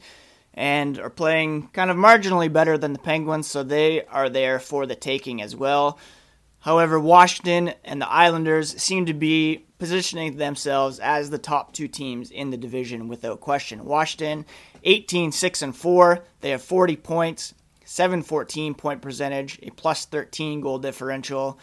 and 0.55 0.99
are 0.99 1.11
playing 1.11 1.69
kind 1.69 1.91
of 1.91 1.97
marginally 1.97 2.53
better 2.53 2.79
than 2.79 2.93
the 2.93 2.99
Penguins, 2.99 3.47
so 3.47 3.63
they 3.63 4.05
are 4.07 4.29
there 4.29 4.59
for 4.59 4.87
the 4.87 4.95
taking 4.95 5.43
as 5.43 5.57
well. 5.57 5.99
However, 6.61 6.99
Washington 6.99 7.75
and 7.85 8.01
the 8.01 8.09
Islanders 8.09 8.81
seem 8.81 9.05
to 9.07 9.15
be 9.15 9.67
positioning 9.79 10.37
themselves 10.37 10.99
as 10.99 11.29
the 11.29 11.37
top 11.37 11.73
two 11.75 11.89
teams 11.89 12.31
in 12.31 12.51
the 12.51 12.57
division 12.57 13.09
without 13.09 13.41
question. 13.41 13.85
Washington, 13.85 14.47
18 14.83 15.31
6 15.33 15.63
and 15.63 15.77
4. 15.77 16.25
They 16.41 16.51
have 16.51 16.63
40 16.63 16.97
points, 16.97 17.53
714 17.85 18.75
point 18.75 19.03
percentage, 19.03 19.59
a 19.63 19.71
plus 19.71 20.07
13 20.07 20.63
goal 20.63 20.79
differential, 20.79 21.59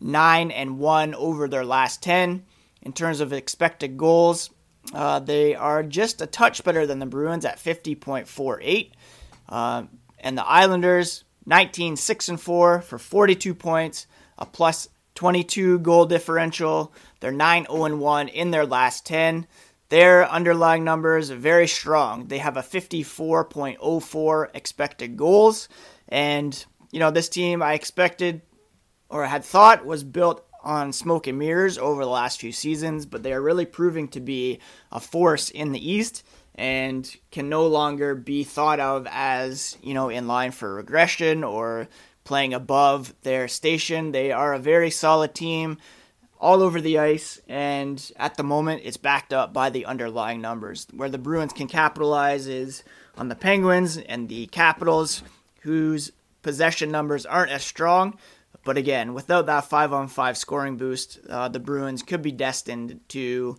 9 0.00 0.50
and 0.50 0.78
1 0.78 1.14
over 1.14 1.48
their 1.48 1.64
last 1.64 2.02
10. 2.02 2.44
In 2.86 2.92
terms 2.92 3.18
of 3.20 3.32
expected 3.32 3.96
goals, 3.96 4.50
uh, 4.94 5.18
they 5.18 5.56
are 5.56 5.82
just 5.82 6.22
a 6.22 6.26
touch 6.26 6.62
better 6.62 6.86
than 6.86 7.00
the 7.00 7.06
Bruins 7.06 7.44
at 7.44 7.58
50.48. 7.58 8.92
Uh, 9.48 9.82
and 10.20 10.38
the 10.38 10.46
Islanders, 10.46 11.24
19 11.46 11.96
6 11.96 12.28
and 12.28 12.40
4 12.40 12.82
for 12.82 12.98
42 12.98 13.54
points 13.56 14.06
a 14.38 14.46
plus 14.46 14.88
22 15.16 15.80
goal 15.80 16.06
differential. 16.06 16.94
They're 17.18 17.32
9 17.32 17.66
0 17.68 17.96
1 17.96 18.28
in 18.28 18.52
their 18.52 18.64
last 18.64 19.04
10. 19.04 19.48
Their 19.88 20.30
underlying 20.30 20.84
numbers 20.84 21.32
are 21.32 21.36
very 21.36 21.66
strong. 21.66 22.28
They 22.28 22.38
have 22.38 22.56
a 22.56 22.62
54.04 22.62 24.48
expected 24.54 25.16
goals. 25.16 25.68
And, 26.08 26.64
you 26.92 27.00
know, 27.00 27.10
this 27.10 27.28
team 27.28 27.64
I 27.64 27.72
expected 27.72 28.42
or 29.08 29.26
had 29.26 29.44
thought 29.44 29.84
was 29.84 30.04
built 30.04 30.45
on 30.66 30.92
smoke 30.92 31.26
and 31.26 31.38
mirrors 31.38 31.78
over 31.78 32.04
the 32.04 32.10
last 32.10 32.40
few 32.40 32.52
seasons, 32.52 33.06
but 33.06 33.22
they 33.22 33.32
are 33.32 33.40
really 33.40 33.64
proving 33.64 34.08
to 34.08 34.20
be 34.20 34.58
a 34.90 35.00
force 35.00 35.48
in 35.48 35.72
the 35.72 35.90
East 35.90 36.24
and 36.56 37.16
can 37.30 37.48
no 37.48 37.66
longer 37.66 38.14
be 38.14 38.42
thought 38.42 38.80
of 38.80 39.06
as, 39.10 39.78
you 39.82 39.94
know, 39.94 40.08
in 40.08 40.26
line 40.26 40.50
for 40.50 40.74
regression 40.74 41.44
or 41.44 41.86
playing 42.24 42.52
above 42.52 43.14
their 43.22 43.46
station. 43.46 44.10
They 44.10 44.32
are 44.32 44.52
a 44.52 44.58
very 44.58 44.90
solid 44.90 45.34
team 45.34 45.78
all 46.38 46.62
over 46.62 46.80
the 46.80 46.98
ice, 46.98 47.40
and 47.48 48.12
at 48.16 48.36
the 48.36 48.42
moment, 48.42 48.82
it's 48.84 48.98
backed 48.98 49.32
up 49.32 49.52
by 49.52 49.70
the 49.70 49.86
underlying 49.86 50.40
numbers. 50.40 50.86
Where 50.92 51.08
the 51.08 51.18
Bruins 51.18 51.52
can 51.52 51.68
capitalize 51.68 52.46
is 52.46 52.82
on 53.16 53.28
the 53.28 53.34
Penguins 53.34 53.96
and 53.96 54.28
the 54.28 54.46
Capitals, 54.48 55.22
whose 55.60 56.12
possession 56.42 56.90
numbers 56.90 57.24
aren't 57.24 57.52
as 57.52 57.64
strong. 57.64 58.18
But 58.66 58.76
again, 58.76 59.14
without 59.14 59.46
that 59.46 59.66
5 59.66 59.92
on 59.92 60.08
5 60.08 60.36
scoring 60.36 60.76
boost, 60.76 61.20
uh, 61.30 61.46
the 61.46 61.60
Bruins 61.60 62.02
could 62.02 62.20
be 62.20 62.32
destined 62.32 62.98
to 63.10 63.56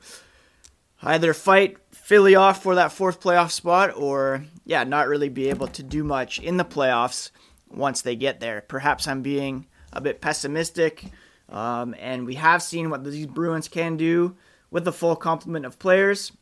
either 1.01 1.33
fight 1.33 1.77
Philly 1.91 2.35
off 2.35 2.61
for 2.61 2.75
that 2.75 2.91
fourth 2.91 3.21
playoff 3.21 3.51
spot 3.51 3.95
or, 3.95 4.43
yeah, 4.65 4.83
not 4.83 5.07
really 5.07 5.29
be 5.29 5.49
able 5.49 5.67
to 5.67 5.81
do 5.81 6.03
much 6.03 6.39
in 6.39 6.57
the 6.57 6.65
playoffs 6.65 7.31
once 7.69 8.01
they 8.01 8.17
get 8.17 8.41
there. 8.41 8.65
Perhaps 8.67 9.07
I'm 9.07 9.21
being 9.21 9.67
a 9.93 10.01
bit 10.01 10.19
pessimistic, 10.19 11.05
um, 11.47 11.95
and 11.97 12.25
we 12.25 12.35
have 12.35 12.61
seen 12.61 12.89
what 12.89 13.05
these 13.05 13.27
Bruins 13.27 13.69
can 13.69 13.95
do 13.95 14.35
with 14.69 14.83
the 14.83 14.91
full 14.91 15.15
complement 15.15 15.65
of 15.65 15.79
players, 15.79 16.33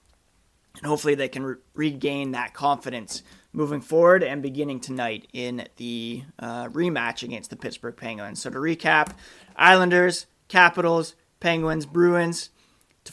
and 0.78 0.88
hopefully 0.88 1.14
they 1.14 1.30
can 1.30 1.46
re- 1.46 1.56
regain 1.76 2.32
that 2.32 2.56
confidence 2.56 3.22
moving 3.56 3.82
forward 3.82 4.24
and 4.24 4.42
beginning 4.42 4.80
tonight 4.80 5.28
in 5.34 5.68
the 5.78 6.24
uh, 6.40 6.68
rematch 6.68 7.24
against 7.24 7.50
the 7.50 7.56
Pittsburgh 7.56 7.96
Penguins. 7.96 8.42
So 8.42 8.50
to 8.50 8.58
recap, 8.58 9.16
Islanders, 9.56 10.28
Capitals, 10.48 11.16
Penguins, 11.40 11.86
Bruins 11.86 12.50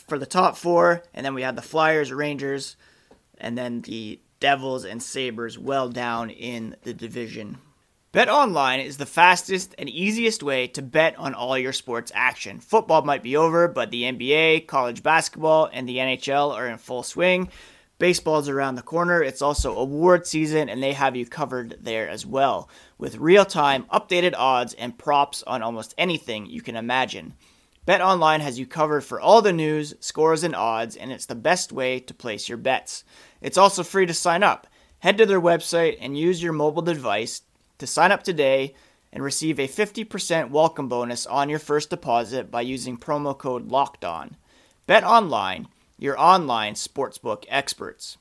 for 0.06 0.18
the 0.18 0.26
top 0.26 0.56
four, 0.56 1.02
and 1.14 1.24
then 1.24 1.34
we 1.34 1.42
have 1.42 1.56
the 1.56 1.62
Flyers, 1.62 2.12
Rangers, 2.12 2.76
and 3.38 3.56
then 3.56 3.82
the 3.82 4.20
Devils 4.40 4.84
and 4.84 5.02
Sabres 5.02 5.58
well 5.58 5.88
down 5.88 6.30
in 6.30 6.76
the 6.82 6.92
division 6.92 7.58
BetOnline 8.12 8.84
is 8.84 8.98
the 8.98 9.06
fastest 9.06 9.74
and 9.78 9.88
easiest 9.88 10.42
way 10.42 10.66
to 10.66 10.82
bet 10.82 11.18
on 11.18 11.32
all 11.32 11.56
your 11.56 11.72
sports 11.72 12.12
action. 12.14 12.60
Football 12.60 13.02
might 13.02 13.22
be 13.22 13.38
over, 13.38 13.68
but 13.68 13.90
the 13.90 14.02
NBA, 14.02 14.66
college 14.66 15.02
basketball, 15.02 15.70
and 15.72 15.88
the 15.88 15.96
NHL 15.96 16.52
are 16.52 16.68
in 16.68 16.76
full 16.76 17.02
swing. 17.02 17.48
Baseball's 18.02 18.48
around 18.48 18.74
the 18.74 18.82
corner. 18.82 19.22
It's 19.22 19.40
also 19.40 19.76
award 19.76 20.26
season, 20.26 20.68
and 20.68 20.82
they 20.82 20.92
have 20.92 21.14
you 21.14 21.24
covered 21.24 21.78
there 21.80 22.08
as 22.08 22.26
well, 22.26 22.68
with 22.98 23.14
real 23.14 23.44
time, 23.44 23.84
updated 23.92 24.34
odds 24.36 24.74
and 24.74 24.98
props 24.98 25.44
on 25.44 25.62
almost 25.62 25.94
anything 25.96 26.46
you 26.46 26.62
can 26.62 26.74
imagine. 26.74 27.34
BetOnline 27.86 28.40
has 28.40 28.58
you 28.58 28.66
covered 28.66 29.02
for 29.02 29.20
all 29.20 29.40
the 29.40 29.52
news, 29.52 29.94
scores, 30.00 30.42
and 30.42 30.56
odds, 30.56 30.96
and 30.96 31.12
it's 31.12 31.26
the 31.26 31.36
best 31.36 31.70
way 31.70 32.00
to 32.00 32.12
place 32.12 32.48
your 32.48 32.58
bets. 32.58 33.04
It's 33.40 33.56
also 33.56 33.84
free 33.84 34.06
to 34.06 34.14
sign 34.14 34.42
up. 34.42 34.66
Head 34.98 35.16
to 35.18 35.24
their 35.24 35.40
website 35.40 35.96
and 36.00 36.18
use 36.18 36.42
your 36.42 36.52
mobile 36.52 36.82
device 36.82 37.42
to 37.78 37.86
sign 37.86 38.10
up 38.10 38.24
today 38.24 38.74
and 39.12 39.22
receive 39.22 39.60
a 39.60 39.68
50% 39.68 40.50
welcome 40.50 40.88
bonus 40.88 41.24
on 41.24 41.48
your 41.48 41.60
first 41.60 41.90
deposit 41.90 42.50
by 42.50 42.62
using 42.62 42.98
promo 42.98 43.38
code 43.38 43.70
Locked 43.70 44.04
On. 44.04 44.36
Your 46.02 46.18
online 46.18 46.74
sportsbook 46.74 47.44
experts. 47.48 48.18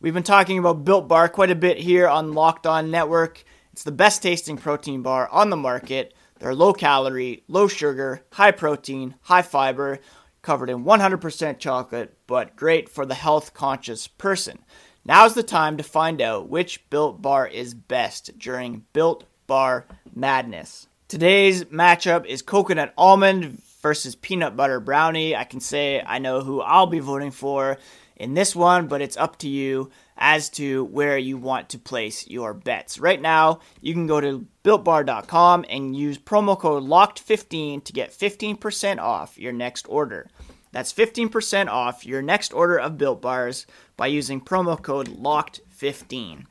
We've 0.00 0.14
been 0.14 0.22
talking 0.22 0.58
about 0.58 0.82
Built 0.86 1.08
Bar 1.08 1.28
quite 1.28 1.50
a 1.50 1.54
bit 1.54 1.76
here 1.76 2.08
on 2.08 2.32
Locked 2.32 2.66
On 2.66 2.90
Network. 2.90 3.44
It's 3.70 3.82
the 3.82 3.92
best 3.92 4.22
tasting 4.22 4.56
protein 4.56 5.02
bar 5.02 5.28
on 5.28 5.50
the 5.50 5.58
market. 5.58 6.14
They're 6.38 6.54
low 6.54 6.72
calorie, 6.72 7.44
low 7.48 7.68
sugar, 7.68 8.22
high 8.32 8.52
protein, 8.52 9.16
high 9.20 9.42
fiber, 9.42 9.98
covered 10.40 10.70
in 10.70 10.86
100% 10.86 11.58
chocolate, 11.58 12.16
but 12.26 12.56
great 12.56 12.88
for 12.88 13.04
the 13.04 13.12
health 13.12 13.52
conscious 13.52 14.06
person. 14.06 14.60
Now's 15.04 15.34
the 15.34 15.42
time 15.42 15.76
to 15.76 15.82
find 15.82 16.22
out 16.22 16.48
which 16.48 16.88
Built 16.88 17.20
Bar 17.20 17.46
is 17.46 17.74
best 17.74 18.38
during 18.38 18.86
Built 18.94 19.24
Bar 19.46 19.84
Madness. 20.14 20.88
Today's 21.08 21.64
matchup 21.64 22.24
is 22.24 22.40
coconut 22.40 22.94
almond 22.96 23.60
versus 23.80 24.14
peanut 24.14 24.56
butter 24.56 24.80
brownie. 24.80 25.36
I 25.36 25.44
can 25.44 25.60
say 25.60 26.02
I 26.04 26.18
know 26.18 26.40
who 26.40 26.60
I'll 26.60 26.86
be 26.86 26.98
voting 26.98 27.30
for 27.30 27.78
in 28.16 28.34
this 28.34 28.54
one, 28.54 28.86
but 28.86 29.00
it's 29.00 29.16
up 29.16 29.38
to 29.38 29.48
you 29.48 29.90
as 30.18 30.50
to 30.50 30.84
where 30.84 31.16
you 31.16 31.38
want 31.38 31.70
to 31.70 31.78
place 31.78 32.28
your 32.28 32.52
bets. 32.52 32.98
Right 32.98 33.20
now, 33.20 33.60
you 33.80 33.94
can 33.94 34.06
go 34.06 34.20
to 34.20 34.46
builtbar.com 34.62 35.64
and 35.70 35.96
use 35.96 36.18
promo 36.18 36.58
code 36.58 36.82
LOCKED15 36.82 37.82
to 37.84 37.92
get 37.92 38.12
15% 38.12 38.98
off 38.98 39.38
your 39.38 39.52
next 39.52 39.86
order. 39.88 40.28
That's 40.72 40.92
15% 40.92 41.68
off 41.68 42.06
your 42.06 42.22
next 42.22 42.52
order 42.52 42.78
of 42.78 42.98
Built 42.98 43.22
Bars 43.22 43.66
by 43.96 44.08
using 44.08 44.40
promo 44.40 44.80
code 44.80 45.08
LOCKED15. 45.08 46.44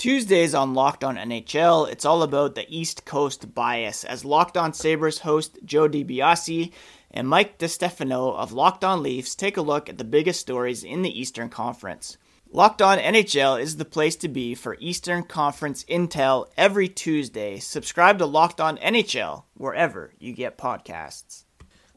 Tuesdays 0.00 0.54
on 0.54 0.72
Locked 0.72 1.04
On 1.04 1.16
NHL, 1.18 1.86
it's 1.86 2.06
all 2.06 2.22
about 2.22 2.54
the 2.54 2.64
East 2.74 3.04
Coast 3.04 3.54
bias 3.54 4.02
as 4.02 4.24
Locked 4.24 4.56
On 4.56 4.72
Sabres 4.72 5.18
host 5.18 5.58
Joe 5.62 5.90
DiBiase 5.90 6.72
and 7.10 7.28
Mike 7.28 7.58
DeStefano 7.58 8.34
of 8.34 8.50
Locked 8.50 8.82
On 8.82 9.02
Leafs 9.02 9.34
take 9.34 9.58
a 9.58 9.60
look 9.60 9.90
at 9.90 9.98
the 9.98 10.04
biggest 10.04 10.40
stories 10.40 10.84
in 10.84 11.02
the 11.02 11.20
Eastern 11.20 11.50
Conference. 11.50 12.16
Locked 12.50 12.80
On 12.80 12.96
NHL 12.96 13.60
is 13.60 13.76
the 13.76 13.84
place 13.84 14.16
to 14.16 14.28
be 14.28 14.54
for 14.54 14.78
Eastern 14.80 15.22
Conference 15.22 15.84
intel 15.84 16.46
every 16.56 16.88
Tuesday. 16.88 17.58
Subscribe 17.58 18.16
to 18.20 18.24
Locked 18.24 18.58
On 18.58 18.78
NHL 18.78 19.44
wherever 19.52 20.14
you 20.18 20.32
get 20.32 20.56
podcasts. 20.56 21.44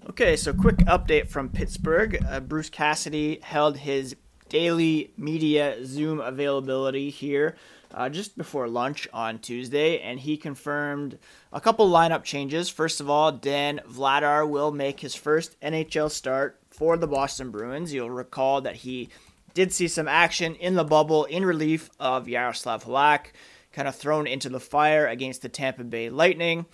Okay, 0.10 0.36
so 0.36 0.52
quick 0.52 0.80
update 0.80 1.30
from 1.30 1.48
Pittsburgh. 1.48 2.22
Uh, 2.28 2.42
Bruce 2.42 2.70
Cassidy 2.70 3.40
held 3.42 3.78
his 3.78 4.18
daily 4.50 5.14
media 5.18 5.78
Zoom 5.86 6.20
availability 6.20 7.10
here 7.10 7.56
uh, 7.94 8.10
just 8.10 8.38
before 8.38 8.68
lunch 8.68 9.08
on 9.14 9.40
Tuesday, 9.40 10.00
and 10.00 10.20
he 10.20 10.36
confirmed 10.36 11.18
a 11.52 11.62
couple 11.62 11.90
lineup 11.90 12.24
changes. 12.24 12.70
First 12.70 13.00
of 13.00 13.10
all, 13.10 13.32
Dan 13.32 13.82
Vladar 13.88 14.50
will 14.50 14.72
make 14.72 15.00
his 15.00 15.16
first 15.16 15.60
NHL 15.62 16.10
start 16.10 16.60
for 16.70 16.98
the 16.98 17.08
Boston 17.08 17.52
Bruins. 17.52 17.94
You'll 17.94 18.10
recall 18.10 18.62
that 18.62 18.78
he 18.78 19.10
did 19.54 19.72
see 19.72 19.88
some 19.88 20.08
action 20.08 20.56
in 20.56 20.76
the 20.76 20.84
bubble 20.84 21.26
in 21.26 21.46
relief 21.46 21.90
of 22.00 22.28
Yaroslav 22.28 22.86
Halak, 22.86 23.28
kind 23.72 23.88
of 23.88 23.96
thrown 23.96 24.26
into 24.26 24.50
the 24.50 24.60
fire 24.60 25.08
against 25.08 25.42
the 25.42 25.50
Tampa 25.50 25.84
Bay 25.84 26.10
Lightning, 26.10 26.66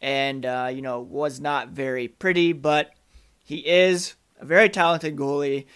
and 0.00 0.46
uh, 0.46 0.70
you 0.72 0.82
know 0.82 1.00
was 1.00 1.40
not 1.40 1.70
very 1.70 2.06
pretty, 2.06 2.52
but 2.52 2.92
he 3.44 3.56
is 3.58 4.14
a 4.38 4.44
very 4.44 4.68
talented 4.68 5.16
goalie 5.16 5.66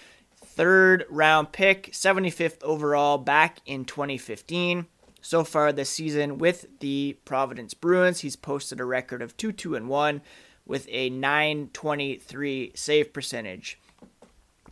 third 0.57 1.05
round 1.11 1.53
pick, 1.53 1.93
75th 1.93 2.63
overall 2.63 3.19
back 3.19 3.59
in 3.67 3.85
2015. 3.85 4.87
So 5.21 5.45
far 5.45 5.73
this 5.73 5.91
season 5.91 6.39
with 6.39 6.67
the 6.81 7.19
Providence 7.25 7.75
Bruins, 7.75 8.21
he's 8.21 8.37
posted 8.37 8.81
a 8.81 8.85
record 8.85 9.23
of 9.23 9.37
2 9.37 9.53
2 9.53 9.77
and 9.77 9.89
1 9.89 10.23
with 10.65 10.87
a 10.91 11.11
923 11.11 12.73
save 12.75 13.13
percentage. 13.13 13.79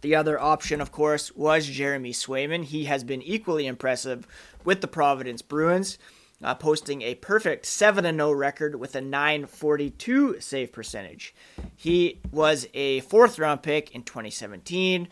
The 0.00 0.14
other 0.14 0.40
option, 0.40 0.80
of 0.80 0.92
course, 0.92 1.34
was 1.34 1.66
Jeremy 1.66 2.12
Swayman. 2.12 2.64
He 2.64 2.84
has 2.84 3.04
been 3.04 3.22
equally 3.22 3.66
impressive 3.66 4.26
with 4.64 4.80
the 4.80 4.88
Providence 4.88 5.42
Bruins, 5.42 5.98
uh, 6.42 6.54
posting 6.54 7.02
a 7.02 7.14
perfect 7.16 7.66
7 7.66 8.04
0 8.04 8.32
record 8.32 8.76
with 8.76 8.94
a 8.94 9.00
942 9.00 10.40
save 10.40 10.72
percentage. 10.72 11.34
He 11.76 12.20
was 12.30 12.68
a 12.74 13.00
fourth 13.00 13.38
round 13.38 13.62
pick 13.62 13.94
in 13.94 14.02
2017 14.02 15.08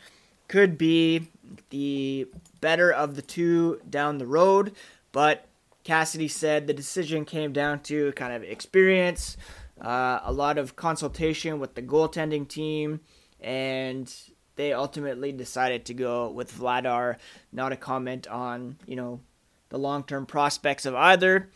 could 0.52 0.76
be 0.76 1.28
the 1.70 2.28
better 2.60 2.92
of 2.92 3.16
the 3.16 3.22
two 3.22 3.80
down 3.88 4.18
the 4.18 4.26
road, 4.26 4.70
but 5.10 5.46
Cassidy 5.82 6.28
said 6.28 6.66
the 6.66 6.74
decision 6.74 7.24
came 7.24 7.54
down 7.54 7.80
to 7.84 8.12
kind 8.12 8.34
of 8.34 8.42
experience, 8.42 9.38
uh, 9.80 10.20
a 10.22 10.30
lot 10.30 10.58
of 10.58 10.76
consultation 10.76 11.58
with 11.58 11.74
the 11.74 11.80
goaltending 11.80 12.46
team, 12.46 13.00
and 13.40 14.14
they 14.56 14.74
ultimately 14.74 15.32
decided 15.32 15.86
to 15.86 15.94
go 15.94 16.28
with 16.30 16.52
Vladar. 16.52 17.16
Not 17.50 17.72
a 17.72 17.76
comment 17.76 18.26
on, 18.28 18.76
you 18.86 18.94
know, 18.94 19.20
the 19.70 19.78
long 19.78 20.04
term 20.04 20.26
prospects 20.26 20.84
of 20.84 20.94
either, 20.94 21.48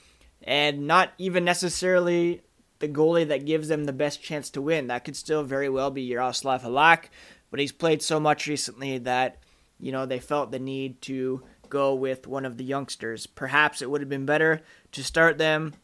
and 0.42 0.87
not 0.87 1.12
even 1.18 1.44
necessarily 1.44 2.40
the 2.78 2.88
goalie 2.88 3.28
that 3.28 3.44
gives 3.44 3.68
them 3.68 3.85
the 3.85 3.92
best 3.92 4.22
chance 4.22 4.48
to 4.50 4.62
win. 4.62 4.87
That 4.87 5.04
could 5.04 5.16
still 5.16 5.42
very 5.42 5.68
well 5.68 5.90
be 5.90 6.02
Yaroslav 6.02 6.62
Halak, 6.62 7.04
but 7.50 7.61
he's 7.61 7.72
played 7.72 8.02
so 8.02 8.20
much 8.20 8.46
recently 8.46 8.98
that 8.98 9.38
you 9.78 9.92
know 9.92 10.06
they 10.06 10.18
felt 10.18 10.50
the 10.50 10.59
need 10.59 11.00
to 11.02 11.42
go 11.68 11.94
with 11.94 12.26
one 12.26 12.44
of 12.44 12.56
the 12.56 12.64
youngsters. 12.64 13.26
Perhaps 13.26 13.82
it 13.82 13.90
would 13.90 14.00
have 14.00 14.11
been 14.11 14.26
better 14.26 14.62
to 14.92 15.02
start 15.02 15.38
them 15.38 15.74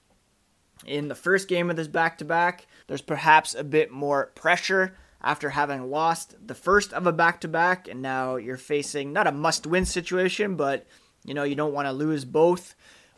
in 0.87 1.09
the 1.09 1.15
first 1.15 1.49
game 1.49 1.71
of 1.71 1.77
this 1.77 1.89
back 1.89 2.19
to 2.19 2.25
back. 2.25 2.67
There's 2.87 3.03
perhaps 3.03 3.55
a 3.55 3.65
bit 3.65 3.91
more 3.91 4.33
pressure 4.35 4.97
after 5.21 5.51
having 5.51 5.91
lost 5.91 6.35
the 6.45 6.55
first 6.55 6.93
of 6.93 7.07
a 7.07 7.13
back 7.13 7.41
to 7.43 7.49
back, 7.49 7.89
and 7.89 8.03
now 8.03 8.37
you're 8.37 8.57
facing 8.57 9.13
not 9.13 9.27
a 9.27 9.33
must 9.33 9.67
win 9.67 9.85
situation, 9.85 10.57
but 10.57 10.87
you 11.25 11.35
know, 11.35 11.45
you 11.45 11.55
don't 11.55 11.75
want 11.75 11.87
to 11.87 11.93
lose 11.93 12.25
both. 12.25 12.75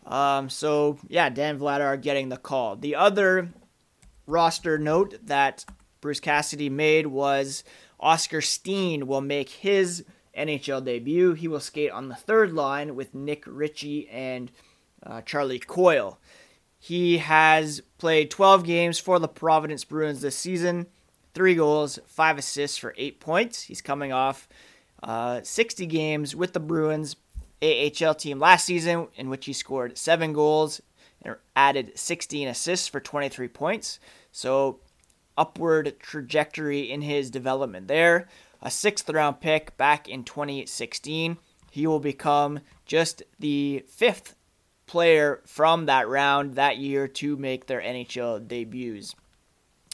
Um, 0.07 0.51
so, 0.51 0.99
yeah, 1.09 1.31
Dan 1.31 1.59
Vladar 1.59 2.01
getting 2.01 2.29
the 2.29 2.37
call. 2.37 2.77
The 2.77 2.97
other 2.97 3.49
roster 4.27 4.79
note 4.79 5.17
that 5.27 5.65
Bruce 6.01 6.21
Cassidy 6.21 6.69
made 6.69 7.07
was 7.07 7.65
Oskar 8.01 8.41
Steen 8.41 9.07
will 9.07 9.21
make 9.21 9.49
his 9.49 10.05
NHL 10.37 10.85
debut. 10.85 11.35
He 11.35 11.49
will 11.49 11.61
skate 11.61 11.91
on 11.91 12.09
the 12.09 12.15
third 12.15 12.53
line 12.53 12.97
with 12.97 13.15
Nick 13.15 13.45
Ritchie 13.47 14.09
and 14.09 14.51
uh, 15.03 15.21
Charlie 15.23 15.59
Coyle. 15.59 16.19
He 16.79 17.19
has 17.19 17.81
played 17.99 18.31
12 18.31 18.65
games 18.65 18.99
for 18.99 19.19
the 19.19 19.29
Providence 19.29 19.85
Bruins 19.85 20.21
this 20.21 20.37
season, 20.37 20.87
three 21.33 21.55
goals, 21.55 21.99
five 22.07 22.37
assists 22.37 22.77
for 22.77 22.95
eight 22.99 23.21
points. 23.21 23.63
He's 23.63 23.81
coming 23.81 24.13
off 24.13 24.49
uh, 25.03 25.41
60 25.43 25.87
games 25.87 26.37
with 26.37 26.53
the 26.53 26.61
Bruins 26.61 27.17
AHL 27.63 28.15
team 28.15 28.39
last 28.39 28.67
season, 28.67 29.09
in 29.17 29.31
which 29.31 29.47
he 29.47 29.53
scored 29.53 29.97
seven 29.97 30.33
goals 30.33 30.83
and 31.23 31.37
added 31.57 31.93
16 31.99 32.49
assists 32.49 32.89
for 32.89 33.01
23 33.01 33.49
points. 33.49 33.99
So 34.31 34.81
upward 35.37 35.95
trajectory 36.01 36.91
in 36.91 37.03
his 37.03 37.31
development 37.31 37.89
there. 37.89 38.29
A 38.63 38.71
sixth 38.71 39.09
round 39.11 39.41
pick 39.41 39.77
back 39.77 40.09
in 40.09 40.25
2016. 40.25 41.37
He 41.71 41.87
will 41.87 42.01
become 42.01 42.61
just 42.87 43.23
the 43.39 43.85
fifth 43.89 44.35
player 44.87 45.43
from 45.47 45.87
that 45.87 46.09
round 46.09 46.55
that 46.55 46.79
year 46.79 47.09
to 47.09 47.37
make 47.37 47.67
their 47.67 47.81
NHL 47.81 48.47
debuts. 48.47 49.15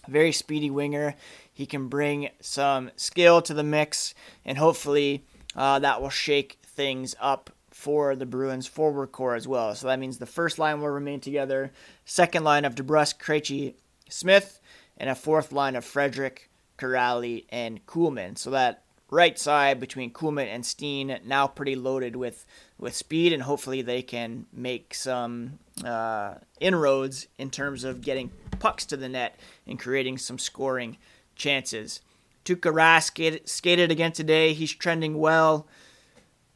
Very 0.09 0.33
speedy 0.33 0.71
winger. 0.71 1.15
He 1.53 1.67
can 1.67 1.89
bring 1.89 2.31
some 2.41 2.91
skill 2.97 3.43
to 3.43 3.55
the 3.55 3.63
mix, 3.63 4.15
and 4.45 4.59
hopefully 4.59 5.25
uh, 5.55 5.79
that 5.81 6.01
will 6.01 6.11
shake 6.11 6.59
things 6.63 7.15
up 7.21 7.51
for 7.71 8.15
the 8.15 8.27
Bruins 8.27 8.67
forward 8.67 9.09
core 9.09 9.35
as 9.35 9.49
well. 9.49 9.75
So 9.75 9.87
that 9.87 9.99
means 9.99 10.19
the 10.19 10.27
first 10.27 10.59
line 10.59 10.81
will 10.81 10.89
remain 10.89 11.21
together. 11.21 11.73
Second 12.05 12.45
line 12.45 12.65
of 12.65 12.75
DeBrusk, 12.75 13.19
Krejci, 13.19 13.75
Smith 14.09 14.61
and 15.01 15.09
a 15.09 15.15
fourth 15.15 15.51
line 15.51 15.75
of 15.75 15.85
Frederic, 15.85 16.51
Kuraly, 16.79 17.47
and 17.49 17.85
Kuhlman. 17.87 18.37
So 18.37 18.51
that 18.51 18.85
right 19.11 19.37
side 19.39 19.81
between 19.81 20.13
Kuhlman 20.13 20.47
and 20.47 20.65
Steen 20.65 21.19
now 21.25 21.49
pretty 21.49 21.75
loaded 21.75 22.15
with 22.15 22.47
with 22.79 22.95
speed, 22.95 23.33
and 23.33 23.43
hopefully 23.43 23.83
they 23.83 24.03
can 24.03 24.47
make 24.53 24.95
some 24.95 25.59
uh, 25.85 26.35
inroads 26.61 27.27
in 27.39 27.51
terms 27.51 27.83
of 27.83 28.03
getting 28.03 28.31
pucks 28.61 28.87
to 28.87 28.97
the 28.97 29.09
net 29.09 29.41
and 29.67 29.81
creating 29.81 30.19
some 30.19 30.39
scoring 30.39 30.99
chances. 31.35 32.03
Tuukka 32.45 32.73
Rask 32.73 33.05
skated, 33.05 33.49
skated 33.49 33.91
again 33.91 34.13
today. 34.13 34.53
He's 34.53 34.73
trending 34.73 35.19
well. 35.19 35.67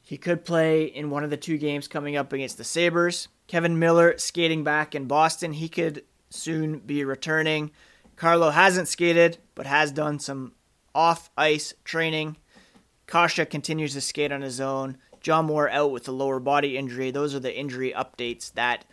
He 0.02 0.18
could 0.18 0.44
play 0.44 0.84
in 0.84 1.10
one 1.10 1.24
of 1.24 1.30
the 1.30 1.36
two 1.36 1.56
games 1.56 1.88
coming 1.88 2.16
up 2.16 2.32
against 2.32 2.58
the 2.58 2.64
Sabres. 2.64 3.28
Kevan 3.46 3.78
Miller 3.78 4.16
skating 4.18 4.64
back 4.64 4.94
in 4.94 5.06
Boston. 5.06 5.54
He 5.54 5.68
could 5.68 6.04
soon 6.30 6.78
be 6.78 7.04
returning. 7.04 7.70
Carlo 8.16 8.50
hasn't 8.50 8.88
skated, 8.88 9.38
but 9.54 9.66
has 9.66 9.92
done 9.92 10.18
some 10.18 10.52
off 10.94 11.30
ice 11.36 11.74
training. 11.84 12.36
Kase 13.06 13.46
continues 13.50 13.92
to 13.94 14.00
skate 14.00 14.32
on 14.32 14.42
his 14.42 14.60
own. 14.60 14.98
John 15.20 15.46
Moore 15.46 15.70
out 15.70 15.90
with 15.90 16.06
a 16.08 16.12
lower 16.12 16.38
body 16.38 16.76
injury. 16.76 17.10
Those 17.10 17.34
are 17.34 17.40
the 17.40 17.56
injury 17.56 17.92
updates 17.96 18.52
that 18.54 18.84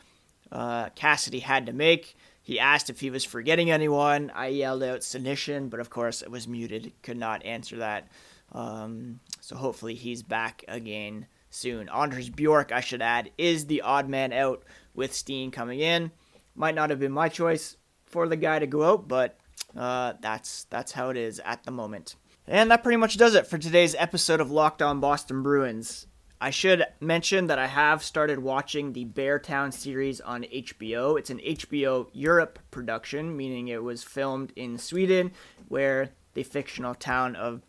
uh, 0.51 0.89
Cassidy 0.89 1.39
had 1.39 1.65
to 1.65 1.73
make. 1.73 2.15
He 2.41 2.60
asked 2.60 2.89
if 2.89 2.99
he 2.99 3.10
was 3.10 3.23
forgetting 3.23 3.69
anyone. 3.69 4.31
I 4.34 4.47
yelled 4.47 4.84
out 4.84 5.01
Senyshyn, 5.01 5.69
but 5.69 5.79
of 5.79 5.89
course 5.89 6.21
it 6.21 6.31
was 6.31 6.47
muted. 6.47 6.93
Could 7.03 7.17
not 7.17 7.45
answer 7.45 7.77
that. 7.77 8.07
Um, 8.51 9.19
so 9.39 9.55
hopefully 9.55 9.93
he's 9.93 10.23
back 10.23 10.65
again 10.67 11.27
soon. 11.49 11.89
Anders 11.89 12.29
Bjork, 12.29 12.71
I 12.71 12.81
should 12.81 13.01
add, 13.01 13.31
is 13.38 13.67
the 13.67 13.81
odd 13.81 14.10
man 14.10 14.34
out 14.34 14.63
with 14.93 15.13
Steen 15.13 15.51
coming 15.51 15.79
in. 15.79 16.12
Might 16.55 16.75
not 16.75 16.89
have 16.89 16.99
been 16.99 17.12
my 17.12 17.29
choice 17.29 17.77
for 18.12 18.28
the 18.28 18.36
guy 18.36 18.60
to 18.60 18.67
go 18.67 18.84
out, 18.84 19.08
but 19.08 19.38
uh, 19.78 20.13
that's 20.21 20.65
that's 20.65 20.91
how 20.91 21.10
it 21.10 21.17
is 21.17 21.39
at 21.45 21.63
the 21.63 21.71
moment. 21.71 22.15
And 22.47 22.71
that 22.71 22.84
pretty 22.84 22.97
much 22.97 23.17
does 23.17 23.36
it 23.36 23.47
for 23.47 23.58
today's 23.58 23.95
episode 23.95 24.41
of 24.41 24.52
Locked 24.52 24.82
On 24.82 25.00
Boston 25.00 25.43
Bruins. 25.43 26.08
I 26.43 26.50
should 26.50 26.84
mention 27.00 27.47
that 27.47 27.60
I 27.60 27.67
have 27.67 28.04
started 28.04 28.39
watching 28.39 28.93
the 28.93 29.06
Beartown 29.06 29.71
series 29.71 30.19
on 30.19 30.43
HBO. 30.43 31.19
It's 31.19 31.30
an 31.30 31.38
HBO 31.38 32.08
Europe 32.13 32.58
production, 32.71 33.38
meaning 33.38 33.67
it 33.67 33.84
was 33.84 34.04
filmed 34.04 34.52
in 34.56 34.80
Sweden, 34.80 35.34
where 35.67 36.10
the 36.34 36.41
fictional 36.41 36.95
town 36.95 37.36
of, 37.36 37.62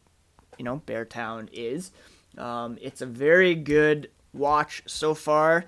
you 0.56 0.64
know, 0.64 0.80
Beartown 0.86 1.50
is. 1.52 1.92
Um, 2.38 2.78
it's 2.80 3.02
a 3.02 3.06
very 3.06 3.54
good 3.54 4.10
watch 4.32 4.82
so 4.86 5.12
far. 5.12 5.66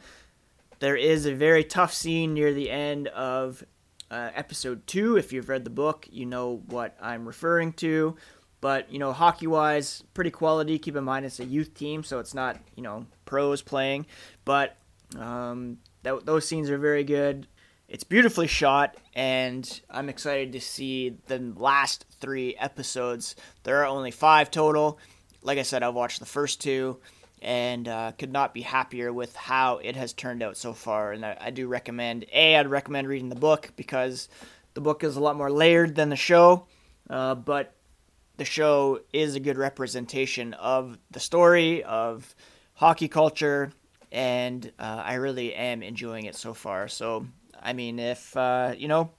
There 0.78 0.96
is 0.96 1.26
a 1.26 1.34
very 1.34 1.62
tough 1.62 1.92
scene 1.92 2.32
near 2.32 2.54
the 2.54 2.70
end 2.70 3.08
of 3.08 3.62
uh, 4.10 4.30
episode 4.34 4.86
two. 4.86 5.16
If 5.16 5.32
you've 5.32 5.48
read 5.48 5.64
the 5.64 5.70
book, 5.70 6.06
you 6.10 6.26
know 6.26 6.62
what 6.66 6.96
I'm 7.00 7.26
referring 7.26 7.72
to. 7.74 8.16
But, 8.60 8.90
you 8.90 8.98
know, 8.98 9.12
hockey 9.12 9.46
wise, 9.46 10.02
pretty 10.14 10.30
quality. 10.30 10.78
Keep 10.78 10.96
in 10.96 11.04
mind 11.04 11.26
it's 11.26 11.38
a 11.40 11.44
youth 11.44 11.74
team, 11.74 12.02
so 12.02 12.18
it's 12.18 12.32
not, 12.32 12.58
you 12.76 12.82
know, 12.82 13.06
pros 13.26 13.60
playing. 13.60 14.06
But 14.46 14.76
um, 15.18 15.78
that, 16.02 16.24
those 16.24 16.46
scenes 16.48 16.70
are 16.70 16.78
very 16.78 17.04
good. 17.04 17.46
it's 17.88 18.04
beautifully 18.04 18.46
shot, 18.46 18.96
and 19.14 19.80
I'm 19.90 20.08
excited 20.08 20.52
to 20.52 20.60
see 20.60 21.16
the 21.26 21.38
last 21.56 22.06
three 22.20 22.56
episodes. 22.56 23.36
There 23.62 23.82
are 23.82 23.86
only 23.86 24.10
five 24.10 24.50
total. 24.50 24.98
Like 25.42 25.58
I 25.58 25.62
said, 25.62 25.82
I've 25.82 25.94
watched 25.94 26.20
the 26.20 26.26
first 26.26 26.60
two 26.60 26.98
and 27.44 27.86
uh, 27.86 28.12
could 28.18 28.32
not 28.32 28.54
be 28.54 28.62
happier 28.62 29.12
with 29.12 29.36
how 29.36 29.76
it 29.76 29.96
has 29.96 30.14
turned 30.14 30.42
out 30.42 30.56
so 30.56 30.72
far. 30.72 31.12
And 31.12 31.24
I, 31.24 31.36
I, 31.38 31.50
do 31.50 31.68
recommend 31.68 32.24
a 32.32 32.56
I'd 32.56 32.68
recommend 32.68 33.06
reading 33.06 33.28
the 33.28 33.34
book 33.36 33.72
because 33.76 34.28
the 34.72 34.80
book 34.80 35.04
is 35.04 35.16
a 35.16 35.20
lot 35.20 35.36
more 35.36 35.50
layered 35.50 35.94
than 35.94 36.08
the 36.08 36.16
show, 36.16 36.66
uh, 37.10 37.34
but 37.34 37.74
the 38.38 38.46
show 38.46 39.00
is 39.12 39.34
a 39.34 39.40
good 39.40 39.58
representation 39.58 40.54
of 40.54 40.98
the 41.10 41.20
story 41.20 41.84
of 41.84 42.34
hockey 42.72 43.08
culture, 43.08 43.70
and 44.10 44.72
uh, 44.78 45.02
I 45.04 45.14
really 45.14 45.54
am 45.54 45.82
enjoying 45.82 46.24
it 46.24 46.34
so 46.34 46.54
far. 46.54 46.88
So 46.88 47.26
I 47.62 47.74
mean, 47.74 47.98
if 47.98 48.34
uh, 48.38 48.74
you 48.76 48.88
know 48.88 49.10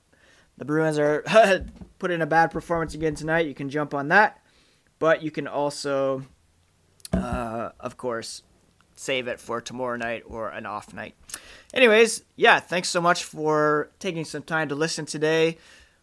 the 0.58 0.66
Bruins 0.66 0.98
are 0.98 1.24
put 2.00 2.10
in 2.10 2.24
a 2.24 2.28
bad 2.28 2.50
performance 2.50 2.96
again 2.96 3.14
tonight, 3.14 3.46
you 3.46 3.54
can 3.54 3.70
jump 3.70 3.94
on 3.94 4.08
that, 4.08 4.44
but 4.98 5.22
you 5.22 5.30
can 5.30 5.48
also 5.48 6.24
uh, 7.14 7.72
of 7.80 7.98
course, 7.98 8.44
save 8.96 9.28
it 9.28 9.40
for 9.40 9.62
tomorrow 9.62 9.98
night 9.98 10.24
or 10.26 10.50
an 10.50 10.66
off 10.66 10.94
night. 10.94 11.16
Anyways, 11.74 12.24
yeah, 12.36 12.60
thanks 12.60 12.90
so 12.90 13.02
much 13.02 13.24
for 13.24 13.90
taking 14.00 14.26
some 14.26 14.44
time 14.44 14.70
to 14.70 14.76
listen 14.76 15.06
today. 15.06 15.58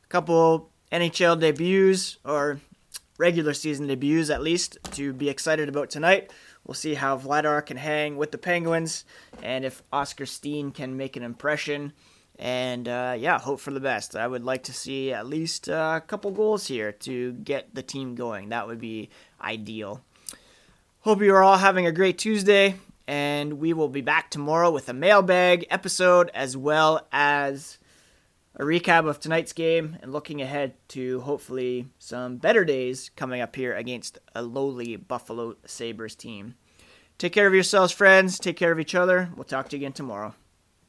A 0.04 0.08
couple 0.08 0.70
NHL 0.90 1.40
debuts 1.40 2.18
or 2.24 2.60
regular 3.18 3.54
season 3.54 3.86
debuts 3.86 4.30
at 4.30 4.42
least 4.42 4.78
to 4.92 5.12
be 5.12 5.28
excited 5.28 5.68
about 5.68 5.90
tonight. 5.90 6.30
We'll 6.66 6.74
see 6.74 6.94
how 6.94 7.18
Vladar 7.18 7.64
can 7.64 7.76
hang 7.76 8.16
with 8.16 8.30
the 8.30 8.38
Penguins 8.38 9.04
and 9.42 9.64
if 9.64 9.82
Oskar 9.92 10.26
Steen 10.26 10.70
can 10.70 10.96
make 10.96 11.16
an 11.16 11.22
impression. 11.22 11.92
And 12.38 12.88
uh, 12.88 13.14
yeah, 13.18 13.38
hope 13.38 13.60
for 13.60 13.72
the 13.72 13.80
best. 13.80 14.16
I 14.16 14.26
would 14.26 14.44
like 14.44 14.64
to 14.64 14.72
see 14.72 15.12
at 15.12 15.26
least 15.26 15.68
a 15.68 16.02
couple 16.06 16.30
goals 16.30 16.66
here 16.66 16.92
to 16.92 17.32
get 17.32 17.74
the 17.74 17.82
team 17.82 18.14
going. 18.14 18.50
That 18.50 18.66
would 18.66 18.80
be 18.80 19.10
ideal. 19.40 20.02
Hope 21.04 21.20
you 21.20 21.34
are 21.34 21.42
all 21.42 21.56
having 21.56 21.84
a 21.84 21.90
great 21.90 22.16
Tuesday, 22.16 22.76
and 23.08 23.54
we 23.54 23.72
will 23.72 23.88
be 23.88 24.02
back 24.02 24.30
tomorrow 24.30 24.70
with 24.70 24.88
a 24.88 24.92
mailbag 24.92 25.66
episode 25.68 26.30
as 26.32 26.56
well 26.56 27.08
as 27.10 27.78
a 28.54 28.62
recap 28.62 29.08
of 29.08 29.18
tonight's 29.18 29.52
game 29.52 29.96
and 30.00 30.12
looking 30.12 30.40
ahead 30.40 30.74
to 30.90 31.20
hopefully 31.22 31.88
some 31.98 32.36
better 32.36 32.64
days 32.64 33.10
coming 33.16 33.40
up 33.40 33.56
here 33.56 33.74
against 33.74 34.20
a 34.36 34.42
lowly 34.42 34.94
Buffalo 34.94 35.56
Sabres 35.66 36.14
team. 36.14 36.54
Take 37.18 37.32
care 37.32 37.48
of 37.48 37.54
yourselves, 37.54 37.90
friends. 37.90 38.38
Take 38.38 38.56
care 38.56 38.70
of 38.70 38.78
each 38.78 38.94
other. 38.94 39.28
We'll 39.34 39.42
talk 39.42 39.70
to 39.70 39.76
you 39.76 39.80
again 39.80 39.94
tomorrow. 39.94 40.36